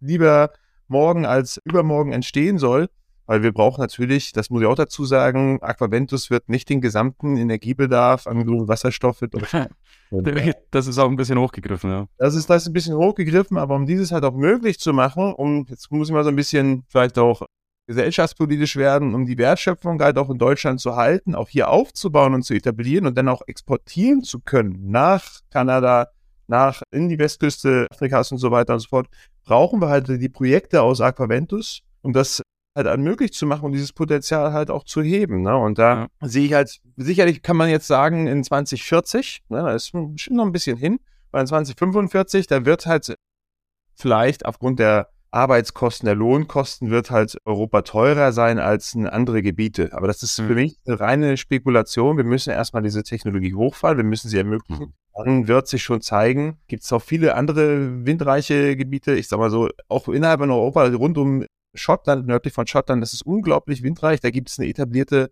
lieber 0.00 0.50
morgen 0.88 1.26
als 1.26 1.60
übermorgen 1.64 2.12
entstehen 2.12 2.58
soll. 2.58 2.88
Weil 3.26 3.42
wir 3.42 3.52
brauchen 3.52 3.80
natürlich, 3.80 4.32
das 4.32 4.50
muss 4.50 4.60
ich 4.60 4.68
auch 4.68 4.74
dazu 4.74 5.06
sagen, 5.06 5.58
Aquaventus 5.62 6.28
wird 6.28 6.50
nicht 6.50 6.68
den 6.68 6.82
gesamten 6.82 7.38
Energiebedarf 7.38 8.26
an 8.26 8.46
Wasserstoff. 8.68 9.20
das 10.70 10.86
ist 10.86 10.98
auch 10.98 11.08
ein 11.08 11.16
bisschen 11.16 11.38
hochgegriffen, 11.38 11.90
ja. 11.90 12.06
Das 12.18 12.34
ist, 12.34 12.50
das 12.50 12.62
ist 12.62 12.68
ein 12.68 12.74
bisschen 12.74 12.96
hochgegriffen, 12.96 13.56
aber 13.56 13.76
um 13.76 13.86
dieses 13.86 14.12
halt 14.12 14.24
auch 14.24 14.34
möglich 14.34 14.78
zu 14.78 14.92
machen, 14.92 15.32
um, 15.32 15.64
jetzt 15.70 15.90
muss 15.90 16.08
ich 16.08 16.14
mal 16.14 16.22
so 16.22 16.28
ein 16.28 16.36
bisschen 16.36 16.84
vielleicht 16.88 17.18
auch 17.18 17.46
gesellschaftspolitisch 17.86 18.76
werden, 18.76 19.14
um 19.14 19.26
die 19.26 19.38
Wertschöpfung 19.38 20.00
halt 20.00 20.16
auch 20.18 20.30
in 20.30 20.38
Deutschland 20.38 20.80
zu 20.80 20.96
halten, 20.96 21.34
auch 21.34 21.48
hier 21.48 21.68
aufzubauen 21.68 22.34
und 22.34 22.42
zu 22.42 22.54
etablieren 22.54 23.06
und 23.06 23.16
dann 23.16 23.28
auch 23.28 23.42
exportieren 23.46 24.22
zu 24.22 24.40
können 24.40 24.90
nach 24.90 25.40
Kanada, 25.50 26.08
nach 26.46 26.82
in 26.90 27.08
die 27.08 27.18
Westküste 27.18 27.86
Afrikas 27.90 28.32
und 28.32 28.38
so 28.38 28.50
weiter 28.50 28.74
und 28.74 28.80
so 28.80 28.88
fort, 28.88 29.08
brauchen 29.44 29.80
wir 29.80 29.88
halt 29.88 30.08
die 30.08 30.28
Projekte 30.28 30.82
aus 30.82 31.00
Aquaventus, 31.00 31.80
um 32.02 32.12
das 32.12 32.42
halt 32.74 32.98
möglich 32.98 33.32
zu 33.32 33.46
machen 33.46 33.66
und 33.66 33.72
dieses 33.72 33.92
Potenzial 33.92 34.52
halt 34.52 34.70
auch 34.70 34.84
zu 34.84 35.02
heben. 35.02 35.42
Ne? 35.42 35.56
Und 35.56 35.78
da 35.78 36.08
ja. 36.20 36.28
sehe 36.28 36.46
ich 36.46 36.54
halt, 36.54 36.80
sicherlich 36.96 37.42
kann 37.42 37.56
man 37.56 37.68
jetzt 37.68 37.86
sagen, 37.86 38.26
in 38.26 38.42
2040, 38.42 39.42
ne, 39.48 39.58
da 39.58 39.72
ist 39.72 39.92
bestimmt 39.92 40.36
noch 40.36 40.46
ein 40.46 40.52
bisschen 40.52 40.76
hin, 40.76 40.98
weil 41.30 41.42
in 41.42 41.46
2045, 41.46 42.46
da 42.46 42.64
wird 42.64 42.86
halt 42.86 43.14
vielleicht 43.94 44.44
aufgrund 44.44 44.80
der 44.80 45.08
Arbeitskosten, 45.34 46.06
der 46.06 46.14
Lohnkosten 46.14 46.90
wird 46.90 47.10
halt 47.10 47.36
Europa 47.44 47.82
teurer 47.82 48.32
sein 48.32 48.58
als 48.58 48.94
andere 48.96 49.42
Gebiete. 49.42 49.92
Aber 49.92 50.06
das 50.06 50.22
ist 50.22 50.36
für 50.36 50.42
mhm. 50.42 50.54
mich 50.54 50.78
eine 50.86 51.00
reine 51.00 51.36
Spekulation. 51.36 52.16
Wir 52.16 52.24
müssen 52.24 52.50
erstmal 52.50 52.82
diese 52.82 53.02
Technologie 53.02 53.54
hochfahren, 53.54 53.96
wir 53.96 54.04
müssen 54.04 54.28
sie 54.28 54.38
ermöglichen. 54.38 54.86
Mhm. 54.86 54.92
Dann 55.16 55.48
wird 55.48 55.66
sich 55.66 55.82
schon 55.82 56.00
zeigen, 56.00 56.58
gibt 56.68 56.84
es 56.84 56.92
auch 56.92 57.02
viele 57.02 57.34
andere 57.34 58.06
windreiche 58.06 58.76
Gebiete, 58.76 59.14
ich 59.14 59.28
sag 59.28 59.38
mal 59.38 59.50
so, 59.50 59.68
auch 59.88 60.08
innerhalb 60.08 60.40
von 60.40 60.50
Europa, 60.50 60.86
rund 60.86 61.18
um 61.18 61.44
Schottland, 61.74 62.26
nördlich 62.26 62.54
von 62.54 62.66
Schottland, 62.66 63.02
das 63.02 63.12
ist 63.12 63.26
unglaublich 63.26 63.82
windreich. 63.82 64.20
Da 64.20 64.30
gibt 64.30 64.50
es 64.50 64.58
eine 64.58 64.68
etablierte 64.68 65.30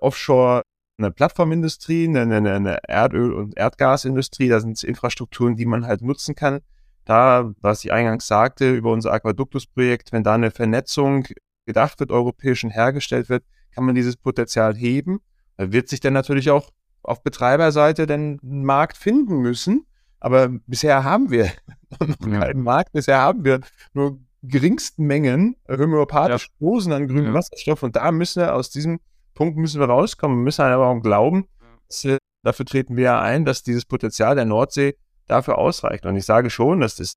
Offshore- 0.00 0.62
eine 0.98 1.10
Plattformindustrie, 1.10 2.08
eine, 2.08 2.36
eine 2.36 2.78
Erdöl- 2.88 3.34
und 3.34 3.56
Erdgasindustrie, 3.56 4.48
da 4.48 4.60
sind 4.60 4.82
Infrastrukturen, 4.82 5.54
die 5.54 5.66
man 5.66 5.86
halt 5.86 6.02
nutzen 6.02 6.34
kann 6.34 6.62
da, 7.06 7.52
was 7.60 7.84
ich 7.84 7.92
eingangs 7.92 8.26
sagte, 8.26 8.74
über 8.74 8.92
unser 8.92 9.12
Aquaductus-Projekt, 9.12 10.12
wenn 10.12 10.24
da 10.24 10.34
eine 10.34 10.50
Vernetzung 10.50 11.24
gedacht 11.64 11.98
wird, 12.00 12.10
europäisch 12.10 12.64
und 12.64 12.70
hergestellt 12.70 13.28
wird, 13.28 13.44
kann 13.74 13.84
man 13.84 13.94
dieses 13.94 14.16
Potenzial 14.16 14.74
heben. 14.74 15.20
Da 15.56 15.72
wird 15.72 15.88
sich 15.88 16.00
dann 16.00 16.12
natürlich 16.12 16.50
auch 16.50 16.70
auf 17.02 17.22
Betreiberseite 17.22 18.06
den 18.06 18.38
Markt 18.42 18.96
finden 18.96 19.38
müssen. 19.38 19.86
Aber 20.18 20.48
bisher 20.66 21.04
haben 21.04 21.30
wir 21.30 21.50
noch 22.00 22.18
keinen 22.18 22.62
Markt. 22.62 22.92
Bisher 22.92 23.18
haben 23.18 23.44
wir 23.44 23.60
nur 23.94 24.18
geringsten 24.42 25.04
Mengen 25.04 25.56
homöopathisch 25.68 26.48
ja. 26.48 26.66
Dosen 26.66 26.92
an 26.92 27.06
grünem 27.06 27.26
ja. 27.26 27.34
Wasserstoff. 27.34 27.82
Und 27.84 27.94
da 27.94 28.10
müssen 28.10 28.42
wir, 28.42 28.54
aus 28.54 28.70
diesem 28.70 28.98
Punkt 29.34 29.56
müssen 29.56 29.80
wir 29.80 29.86
rauskommen. 29.86 30.38
Wir 30.38 30.44
müssen 30.44 30.62
aber 30.62 30.88
auch 30.88 31.00
glauben, 31.00 31.46
dass, 31.88 32.18
dafür 32.42 32.66
treten 32.66 32.96
wir 32.96 33.04
ja 33.04 33.20
ein, 33.20 33.44
dass 33.44 33.62
dieses 33.62 33.84
Potenzial 33.84 34.34
der 34.34 34.44
Nordsee 34.44 34.96
dafür 35.26 35.58
ausreicht. 35.58 36.06
Und 36.06 36.16
ich 36.16 36.24
sage 36.24 36.50
schon, 36.50 36.80
dass 36.80 36.96
das 36.96 37.14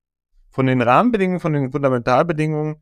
von 0.50 0.66
den 0.66 0.82
Rahmenbedingungen, 0.82 1.40
von 1.40 1.52
den 1.52 1.72
Fundamentalbedingungen 1.72 2.76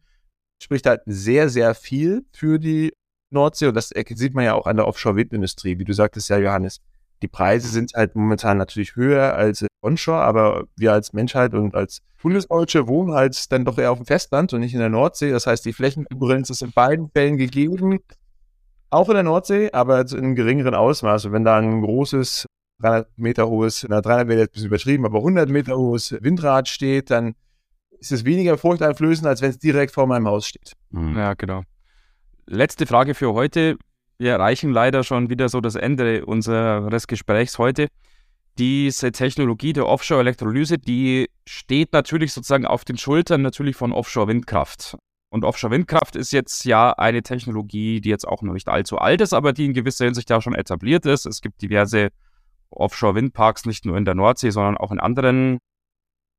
spricht 0.62 0.86
halt 0.86 1.02
sehr, 1.06 1.48
sehr 1.48 1.74
viel 1.74 2.24
für 2.32 2.58
die 2.58 2.92
Nordsee. 3.30 3.66
Und 3.68 3.74
das 3.74 3.90
sieht 3.90 4.34
man 4.34 4.44
ja 4.44 4.54
auch 4.54 4.66
an 4.66 4.76
der 4.76 4.86
Offshore-Windindustrie, 4.86 5.78
wie 5.78 5.84
du 5.84 5.92
sagtest 5.92 6.28
ja, 6.30 6.38
Johannes. 6.38 6.80
Die 7.22 7.28
Preise 7.28 7.68
sind 7.68 7.92
halt 7.94 8.14
momentan 8.14 8.58
natürlich 8.58 8.96
höher 8.96 9.34
als 9.34 9.66
onshore, 9.82 10.22
aber 10.22 10.64
wir 10.76 10.92
als 10.92 11.12
Menschheit 11.12 11.52
und 11.54 11.74
als 11.74 12.00
Bundesdeutsche 12.22 12.86
wohnen 12.88 13.12
halt 13.12 13.50
dann 13.52 13.64
doch 13.64 13.78
eher 13.78 13.92
auf 13.92 13.98
dem 13.98 14.06
Festland 14.06 14.52
und 14.52 14.60
nicht 14.60 14.74
in 14.74 14.80
der 14.80 14.88
Nordsee. 14.88 15.30
Das 15.30 15.46
heißt, 15.46 15.64
die 15.64 15.72
Flächenkonkurrenz 15.72 16.50
ist 16.50 16.62
in 16.62 16.72
beiden 16.72 17.10
Fällen 17.10 17.36
gegeben. 17.36 17.98
Auch 18.90 19.08
in 19.08 19.14
der 19.14 19.22
Nordsee, 19.22 19.70
aber 19.72 20.00
in 20.10 20.34
geringeren 20.34 20.74
Ausmaß. 20.74 21.26
Und 21.26 21.32
wenn 21.32 21.44
da 21.44 21.58
ein 21.58 21.82
großes 21.82 22.46
300 22.80 23.18
Meter 23.18 23.48
hohes, 23.48 23.86
na 23.88 24.00
300 24.00 24.28
Meter 24.28 24.42
ist 24.42 24.48
ein 24.48 24.52
bisschen 24.52 24.66
übertrieben, 24.66 25.06
aber 25.06 25.18
100 25.18 25.48
Meter 25.48 25.76
hohes 25.76 26.16
Windrad 26.20 26.68
steht, 26.68 27.10
dann 27.10 27.34
ist 27.98 28.12
es 28.12 28.24
weniger 28.24 28.56
furchteinflößend, 28.56 29.26
als 29.26 29.42
wenn 29.42 29.50
es 29.50 29.58
direkt 29.58 29.92
vor 29.92 30.06
meinem 30.06 30.28
Haus 30.28 30.46
steht. 30.46 30.74
Mhm. 30.90 31.16
Ja, 31.16 31.34
genau. 31.34 31.62
Letzte 32.46 32.86
Frage 32.86 33.14
für 33.14 33.34
heute. 33.34 33.76
Wir 34.18 34.32
erreichen 34.32 34.70
leider 34.70 35.04
schon 35.04 35.30
wieder 35.30 35.48
so 35.48 35.60
das 35.60 35.74
Ende 35.74 36.24
unseres 36.24 37.06
Gesprächs 37.06 37.58
heute. 37.58 37.88
Diese 38.58 39.12
Technologie 39.12 39.72
der 39.72 39.86
Offshore-Elektrolyse, 39.86 40.78
die 40.78 41.28
steht 41.46 41.92
natürlich 41.92 42.32
sozusagen 42.32 42.66
auf 42.66 42.84
den 42.84 42.98
Schultern 42.98 43.42
natürlich 43.42 43.76
von 43.76 43.92
Offshore-Windkraft. 43.92 44.96
Und 45.30 45.44
Offshore-Windkraft 45.44 46.16
ist 46.16 46.32
jetzt 46.32 46.64
ja 46.64 46.92
eine 46.92 47.22
Technologie, 47.22 48.00
die 48.00 48.08
jetzt 48.08 48.26
auch 48.26 48.42
noch 48.42 48.54
nicht 48.54 48.68
allzu 48.68 48.98
alt 48.98 49.20
ist, 49.20 49.34
aber 49.34 49.52
die 49.52 49.66
in 49.66 49.74
gewisser 49.74 50.06
Hinsicht 50.06 50.30
ja 50.30 50.40
schon 50.40 50.54
etabliert 50.54 51.06
ist. 51.06 51.26
Es 51.26 51.40
gibt 51.40 51.62
diverse 51.62 52.08
Offshore-Windparks 52.70 53.64
nicht 53.64 53.84
nur 53.84 53.96
in 53.96 54.04
der 54.04 54.14
Nordsee, 54.14 54.50
sondern 54.50 54.76
auch 54.76 54.92
in 54.92 55.00
anderen 55.00 55.58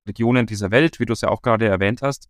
Regionen 0.08 0.46
dieser 0.46 0.72
Welt, 0.72 1.00
wie 1.00 1.06
du 1.06 1.14
es 1.14 1.22
ja 1.22 1.30
auch 1.30 1.42
gerade 1.42 1.68
erwähnt 1.68 2.02
hast. 2.02 2.30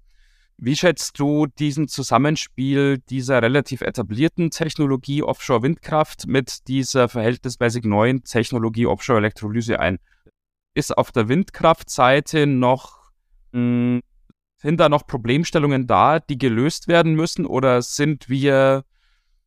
Wie 0.62 0.75
schätzt 0.75 1.17
du 1.17 1.45
diesen 1.47 1.88
Zusammenspiel 1.88 2.97
dieser 3.09 3.41
relativ 3.41 3.79
etablierten 3.81 4.51
Technologie 4.51 5.23
Offshore-Windkraft 5.23 6.27
mit 6.27 6.67
dieser 6.67 7.07
verhältnismäßig 7.07 7.85
neuen 7.85 8.25
Technologie 8.25 8.85
Offshore-Elektrolyse 8.85 9.79
ein? 9.79 9.99
Ist 10.73 10.97
auf 10.97 11.13
der 11.13 11.29
Windkraftseite 11.29 12.45
noch, 12.45 13.12
mh, 13.53 13.59
hm, 13.59 14.01
sind 14.57 14.81
da 14.81 14.89
noch 14.89 15.07
Problemstellungen 15.07 15.88
da, 15.88 16.19
die 16.19 16.38
gelöst 16.38 16.89
werden 16.89 17.15
müssen 17.15 17.45
oder 17.45 17.81
sind 17.81 18.27
wir, 18.27 18.83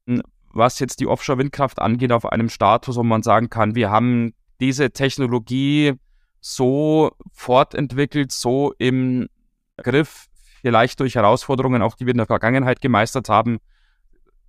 hm, 0.06 0.22
was 0.54 0.78
jetzt 0.78 1.00
die 1.00 1.06
Offshore-Windkraft 1.06 1.78
angeht, 1.78 2.12
auf 2.12 2.24
einem 2.24 2.48
Status, 2.48 2.96
wo 2.96 3.02
man 3.02 3.22
sagen 3.22 3.50
kann, 3.50 3.74
wir 3.74 3.90
haben 3.90 4.32
diese 4.62 4.92
Technologie 4.92 5.94
so 6.40 7.10
fortentwickelt, 7.32 8.32
so 8.32 8.72
im 8.78 9.28
Griff, 9.76 10.26
vielleicht 10.62 11.00
durch 11.00 11.16
Herausforderungen, 11.16 11.82
auch 11.82 11.96
die 11.96 12.06
wir 12.06 12.12
in 12.12 12.18
der 12.18 12.26
Vergangenheit 12.26 12.80
gemeistert 12.80 13.28
haben, 13.28 13.58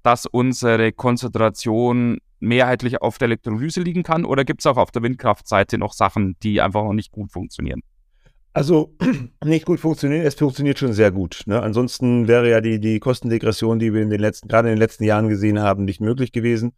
dass 0.04 0.26
unsere 0.26 0.92
Konzentration 0.92 2.20
mehrheitlich 2.40 3.02
auf 3.02 3.18
der 3.18 3.28
Elektrolyse 3.28 3.82
liegen 3.82 4.04
kann? 4.04 4.26
Oder 4.26 4.46
gibt 4.46 4.62
es 4.62 4.66
auch 4.68 4.78
auf 4.78 4.92
der 4.92 5.02
Windkraftseite 5.02 5.78
noch 5.78 5.94
Sachen, 5.94 6.36
die 6.44 6.62
einfach 6.62 6.84
noch 6.84 6.94
nicht 6.94 7.12
gut 7.12 7.32
funktionieren? 7.32 7.82
Also 8.54 8.96
nicht 9.44 9.66
gut 9.66 9.80
funktionieren, 9.80 10.26
es 10.26 10.36
funktioniert 10.36 10.78
schon 10.78 10.94
sehr 10.94 11.10
gut. 11.10 11.44
Ne? 11.48 11.60
Ansonsten 11.60 12.28
wäre 12.28 12.50
ja 12.50 12.62
die, 12.62 12.80
die 12.80 13.00
Kostendegression, 13.00 13.80
die 13.80 13.94
wir 13.94 14.02
in 14.04 14.12
den 14.12 14.20
letzten, 14.20 14.48
gerade 14.48 14.68
in 14.68 14.76
den 14.76 14.80
letzten 14.80 15.06
Jahren 15.06 15.30
gesehen 15.30 15.60
haben, 15.60 15.86
nicht 15.86 16.02
möglich 16.02 16.32
gewesen. 16.32 16.74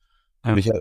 Ja. 0.45 0.53
Und 0.53 0.57
ich 0.59 0.71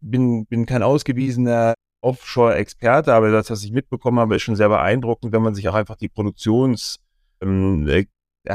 bin, 0.00 0.46
bin 0.46 0.66
kein 0.66 0.84
ausgewiesener 0.84 1.74
Offshore-Experte, 2.04 3.12
aber 3.12 3.30
das, 3.30 3.50
was 3.50 3.64
ich 3.64 3.72
mitbekommen 3.72 4.18
habe, 4.18 4.36
ist 4.36 4.42
schon 4.42 4.56
sehr 4.56 4.68
beeindruckend, 4.68 5.32
wenn 5.32 5.42
man 5.42 5.54
sich 5.54 5.68
auch 5.68 5.74
einfach 5.74 5.96
die 5.96 6.08
Produktions, 6.08 7.00
ähm, 7.40 7.88
äh, 7.88 8.06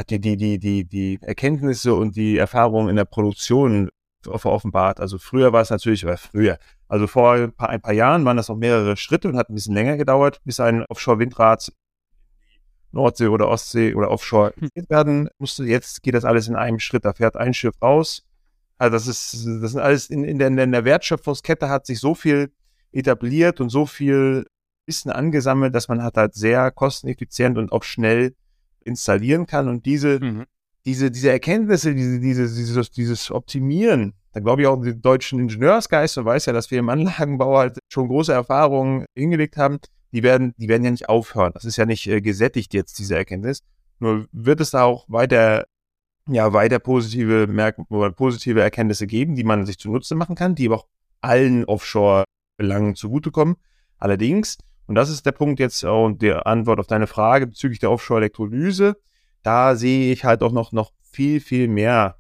die, 0.10 0.20
die, 0.20 0.38
die, 0.38 0.60
die, 0.60 0.86
die 0.86 1.20
Erkenntnisse 1.22 1.96
und 1.96 2.16
die 2.16 2.38
Erfahrungen 2.38 2.90
in 2.90 2.96
der 2.96 3.06
Produktion 3.06 3.90
offenbart. 4.28 5.00
Also 5.00 5.18
früher 5.18 5.54
war 5.54 5.62
es 5.62 5.70
natürlich, 5.70 6.06
oder 6.06 6.18
früher, 6.18 6.60
also 6.88 7.08
vor 7.08 7.34
ein 7.34 7.54
paar, 7.54 7.70
ein 7.70 7.82
paar 7.82 7.94
Jahren 7.94 8.24
waren 8.26 8.38
das 8.38 8.50
noch 8.50 8.58
mehrere 8.58 8.98
Schritte 8.98 9.28
und 9.30 9.38
hat 9.38 9.50
ein 9.50 9.56
bisschen 9.56 9.74
länger 9.74 9.98
gedauert, 9.98 10.42
bis 10.44 10.60
ein 10.60 10.86
Offshore-Windrad 10.88 11.72
Nordsee 12.92 13.28
oder 13.28 13.50
Ostsee 13.50 13.94
oder 13.94 14.12
Offshore 14.12 14.54
hm. 14.58 14.70
werden 14.90 15.30
musste. 15.38 15.64
Jetzt 15.64 16.02
geht 16.02 16.16
das 16.16 16.26
alles 16.26 16.48
in 16.48 16.56
einem 16.56 16.80
Schritt. 16.80 17.06
Da 17.06 17.14
fährt 17.14 17.36
ein 17.38 17.54
Schiff 17.54 17.76
raus. 17.82 18.26
Also 18.78 18.94
das 18.94 19.08
ist, 19.08 19.46
das 19.62 19.72
sind 19.72 19.80
alles 19.80 20.10
in, 20.10 20.24
in, 20.24 20.40
der, 20.40 20.48
in 20.48 20.72
der 20.72 20.86
Wertschöpfungskette 20.86 21.70
hat 21.70 21.86
sich 21.86 22.00
so 22.00 22.16
viel 22.16 22.52
etabliert 22.92 23.62
und 23.62 23.70
so 23.70 23.86
viel 23.86 24.46
Wissen 24.86 25.12
angesammelt, 25.12 25.76
dass 25.76 25.88
man 25.88 26.02
halt, 26.04 26.18
halt 26.18 26.34
sehr 26.34 26.72
kosteneffizient 26.72 27.58
und 27.58 27.72
auch 27.72 27.84
schnell 27.84 28.34
installieren 28.84 29.46
kann. 29.46 29.68
Und 29.68 29.86
diese, 29.86 30.20
mhm. 30.20 30.46
diese, 30.86 31.12
diese 31.12 31.32
Erkenntnisse, 31.32 31.94
diese, 31.94 32.20
diese, 32.20 32.44
dieses, 32.44 32.92
dieses 32.92 33.32
Optimieren, 33.32 34.14
da 34.34 34.40
glaube 34.40 34.62
ich 34.62 34.68
auch 34.68 34.82
den 34.82 35.02
deutschen 35.02 35.40
Ingenieursgeist 35.40 36.18
und 36.18 36.26
weiß 36.26 36.48
ja, 36.48 36.54
dass 36.54 36.72
wir 36.72 36.80
im 36.80 36.90
Anlagenbau 36.90 37.58
halt 37.58 37.80
schon 37.88 38.08
große 38.08 38.34
Erfahrungen 38.34 39.06
hingelegt 39.16 39.58
haben, 39.58 39.80
die 40.12 40.24
werden, 40.24 40.54
die 40.58 40.68
werden 40.68 40.84
ja 40.84 40.92
nicht 40.92 41.10
aufhören. 41.10 41.52
Das 41.54 41.66
ist 41.66 41.78
ja 41.78 41.86
nicht 41.86 42.08
äh, 42.08 42.22
gesättigt 42.22 42.74
jetzt, 42.74 42.98
diese 43.00 43.16
Erkenntnis. 43.16 43.62
Nur 44.00 44.28
wird 44.32 44.60
es 44.62 44.72
da 44.72 44.84
auch 44.84 45.06
weiter, 45.08 45.66
ja, 46.28 46.54
weiter 46.54 46.80
positive 46.80 47.48
Merk 47.48 47.78
oder 47.90 48.12
positive 48.12 48.62
Erkenntnisse 48.62 49.08
geben, 49.08 49.36
die 49.36 49.44
man 49.44 49.66
sich 49.66 49.78
zunutze 49.78 50.16
machen 50.16 50.36
kann, 50.36 50.56
die 50.56 50.68
aber 50.68 50.78
auch 50.78 50.88
allen 51.22 51.66
Offshore-Belangen 52.60 52.96
zugutekommen. 52.96 53.56
Allerdings, 53.98 54.58
und 54.88 54.96
das 54.96 55.10
ist 55.10 55.26
der 55.26 55.32
Punkt 55.32 55.60
jetzt 55.60 55.84
und 55.84 56.22
die 56.22 56.34
Antwort 56.34 56.80
auf 56.80 56.88
deine 56.88 57.08
Frage 57.08 57.48
bezüglich 57.48 57.80
der 57.80 57.92
Offshore-Elektrolyse, 57.92 58.96
da 59.44 59.76
sehe 59.76 60.12
ich 60.12 60.26
halt 60.26 60.44
auch 60.44 60.52
noch, 60.52 60.72
noch 60.72 60.92
viel, 61.02 61.40
viel 61.40 61.68
mehr, 61.68 62.18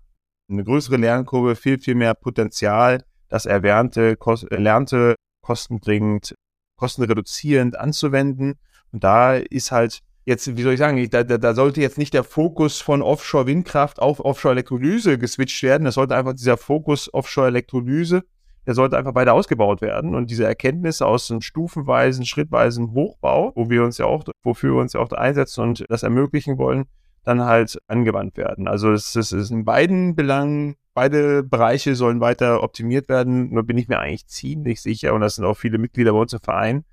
eine 0.50 0.64
größere 0.64 0.98
Lernkurve, 0.98 1.56
viel, 1.56 1.80
viel 1.80 1.96
mehr 1.96 2.14
Potenzial, 2.14 3.04
das 3.28 3.46
erwähnte, 3.46 4.16
kos 4.16 4.44
erlernte 4.44 5.16
kostenbringend 5.42 6.34
kostenreduzierend 6.76 7.78
anzuwenden. 7.78 8.56
Und 8.92 9.04
da 9.04 9.36
ist 9.36 9.72
halt 9.72 10.00
jetzt, 10.26 10.56
wie 10.56 10.64
soll 10.64 10.74
ich 10.74 10.80
sagen, 10.80 11.10
da, 11.10 11.24
da, 11.24 11.38
da 11.38 11.54
sollte 11.54 11.82
jetzt 11.82 11.98
nicht 11.98 12.14
der 12.14 12.24
Fokus 12.24 12.80
von 12.80 13.02
Offshore-Windkraft 13.02 14.00
auf 14.00 14.20
Offshore-Elektrolyse 14.22 15.18
geswitcht 15.18 15.62
werden. 15.62 15.84
Das 15.84 15.96
sollte 15.96 16.16
einfach 16.16 16.34
dieser 16.34 16.58
Fokus 16.58 17.14
Offshore-Elektrolyse, 17.14 18.24
der 18.70 18.76
sollte 18.76 19.00
einfach 19.00 19.16
weiter 19.16 19.34
ausgebaut 19.34 19.82
werden. 19.82 20.14
Und 20.14 20.30
diese 20.30 20.46
Erkenntnisse 20.46 21.04
aus 21.08 21.32
einem 21.32 21.42
stufenweisen, 21.42 22.24
schrittweisen 22.24 22.92
Hochbau, 22.92 23.52
wo 23.56 23.68
wir 23.72 23.84
uns 23.84 23.98
ja 23.98 24.06
auch, 24.06 24.24
wofür 24.44 24.76
wir 24.76 24.82
uns 24.82 24.94
ja 24.94 25.00
auch 25.00 25.12
einsetzen 25.12 25.62
und 25.62 25.86
das 25.90 26.04
ermöglichen 26.04 26.60
wollen, 26.60 26.86
dann 27.24 27.44
halt 27.44 27.80
angewandt 27.88 28.38
werden. 28.38 28.68
Also 28.68 28.92
es, 28.92 29.16
es 29.16 29.32
ist 29.32 29.50
in 29.50 29.66
beiden 29.66 30.16
Belangen 30.16 30.76
Beide 30.94 31.44
Bereiche 31.44 31.96
sollen 31.96 32.20
weiter 32.20 32.62
optimiert 32.62 33.10
werden. 33.10 33.54
Nur 33.54 33.64
bin 33.64 33.78
ich 33.78 33.88
mir 33.88 34.00
eigentlich 34.00 34.28
ziemlich 34.28 34.82
sicher, 34.82 35.14
und 35.16 35.22
das 35.22 35.36
sind 35.36 35.46
auch 35.46 35.56
viele 35.56 35.78
Mitglieder 35.78 36.12
bei 36.12 36.20
uns 36.20 36.34
im 36.34 36.42
Verein, 36.42 36.84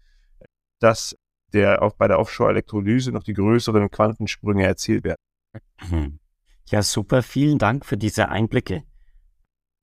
dass 0.78 1.16
der 1.52 1.82
auch 1.82 1.94
bei 1.94 2.08
der 2.08 2.20
Offshore-Elektrolyse 2.20 3.10
noch 3.12 3.24
die 3.24 3.34
größeren 3.34 3.90
Quantensprünge 3.90 4.64
erzielt 4.64 5.04
werden. 5.04 5.20
Mhm. 5.90 6.20
Ja, 6.68 6.82
super. 6.82 7.22
Vielen 7.22 7.58
Dank 7.58 7.84
für 7.84 7.96
diese 7.98 8.28
Einblicke. 8.28 8.84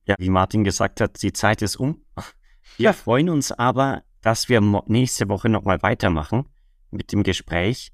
Ja, 0.05 0.15
wie 0.17 0.29
Martin 0.29 0.63
gesagt 0.63 1.01
hat, 1.01 1.21
die 1.21 1.33
Zeit 1.33 1.61
ist 1.61 1.75
um. 1.77 2.03
Wir 2.77 2.85
ja. 2.85 2.93
freuen 2.93 3.29
uns 3.29 3.51
aber, 3.51 4.03
dass 4.21 4.47
wir 4.49 4.61
nächste 4.87 5.29
Woche 5.29 5.49
nochmal 5.49 5.81
weitermachen 5.81 6.45
mit 6.91 7.11
dem 7.11 7.23
Gespräch. 7.23 7.91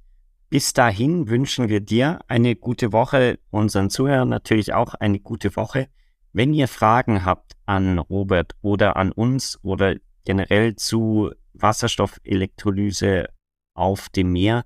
Bis 0.49 0.73
dahin 0.73 1.29
wünschen 1.29 1.69
wir 1.69 1.79
dir 1.79 2.19
eine 2.27 2.55
gute 2.55 2.91
Woche, 2.91 3.37
unseren 3.51 3.91
Zuhörern 3.91 4.29
natürlich 4.29 4.73
auch 4.73 4.95
eine 4.95 5.19
gute 5.19 5.55
Woche. 5.55 5.89
Wenn 6.33 6.53
ihr 6.53 6.67
Fragen 6.67 7.23
habt 7.25 7.53
an 7.65 7.99
Robert 7.99 8.53
oder 8.61 8.95
an 8.95 9.11
uns 9.11 9.59
oder 9.63 9.95
generell 10.25 10.75
zu 10.75 11.31
Wasserstoffelektrolyse 11.53 13.29
auf 13.75 14.09
dem 14.09 14.31
Meer, 14.31 14.65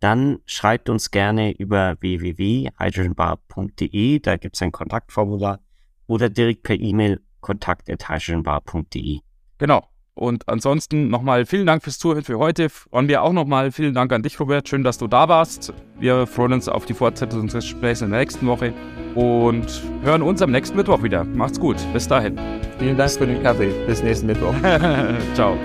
dann 0.00 0.38
schreibt 0.46 0.88
uns 0.88 1.10
gerne 1.10 1.52
über 1.52 1.96
www.hydrogenbar.de, 2.00 4.18
da 4.18 4.36
gibt 4.36 4.56
es 4.56 4.62
ein 4.62 4.72
Kontaktformular, 4.72 5.60
oder 6.12 6.28
direkt 6.28 6.62
per 6.62 6.78
E-Mail 6.78 7.20
kontakt.hydrogenbar.de. 7.40 9.20
Genau. 9.58 9.88
Und 10.14 10.46
ansonsten 10.46 11.08
nochmal 11.08 11.46
vielen 11.46 11.64
Dank 11.64 11.82
fürs 11.82 11.98
Zuhören 11.98 12.22
für 12.22 12.38
heute. 12.38 12.68
Und 12.90 13.08
wir 13.08 13.22
auch 13.22 13.32
nochmal 13.32 13.72
vielen 13.72 13.94
Dank 13.94 14.12
an 14.12 14.22
dich, 14.22 14.38
Robert. 14.38 14.68
Schön, 14.68 14.84
dass 14.84 14.98
du 14.98 15.06
da 15.06 15.30
warst. 15.30 15.72
Wir 15.98 16.26
freuen 16.26 16.52
uns 16.52 16.68
auf 16.68 16.84
die 16.84 16.92
Fortsetzung 16.92 17.40
unseres 17.40 17.64
Gesprächs 17.64 18.02
in 18.02 18.10
der 18.10 18.20
nächsten 18.20 18.46
Woche 18.46 18.74
und 19.14 19.82
hören 20.02 20.20
uns 20.20 20.42
am 20.42 20.50
nächsten 20.50 20.76
Mittwoch 20.76 21.02
wieder. 21.02 21.24
Macht's 21.24 21.58
gut. 21.58 21.76
Bis 21.94 22.06
dahin. 22.06 22.38
Vielen 22.78 22.98
Dank 22.98 23.10
für 23.12 23.26
den 23.26 23.42
Kaffee. 23.42 23.72
Bis 23.86 24.02
nächsten 24.02 24.26
Mittwoch. 24.26 24.54
Ciao. 25.34 25.56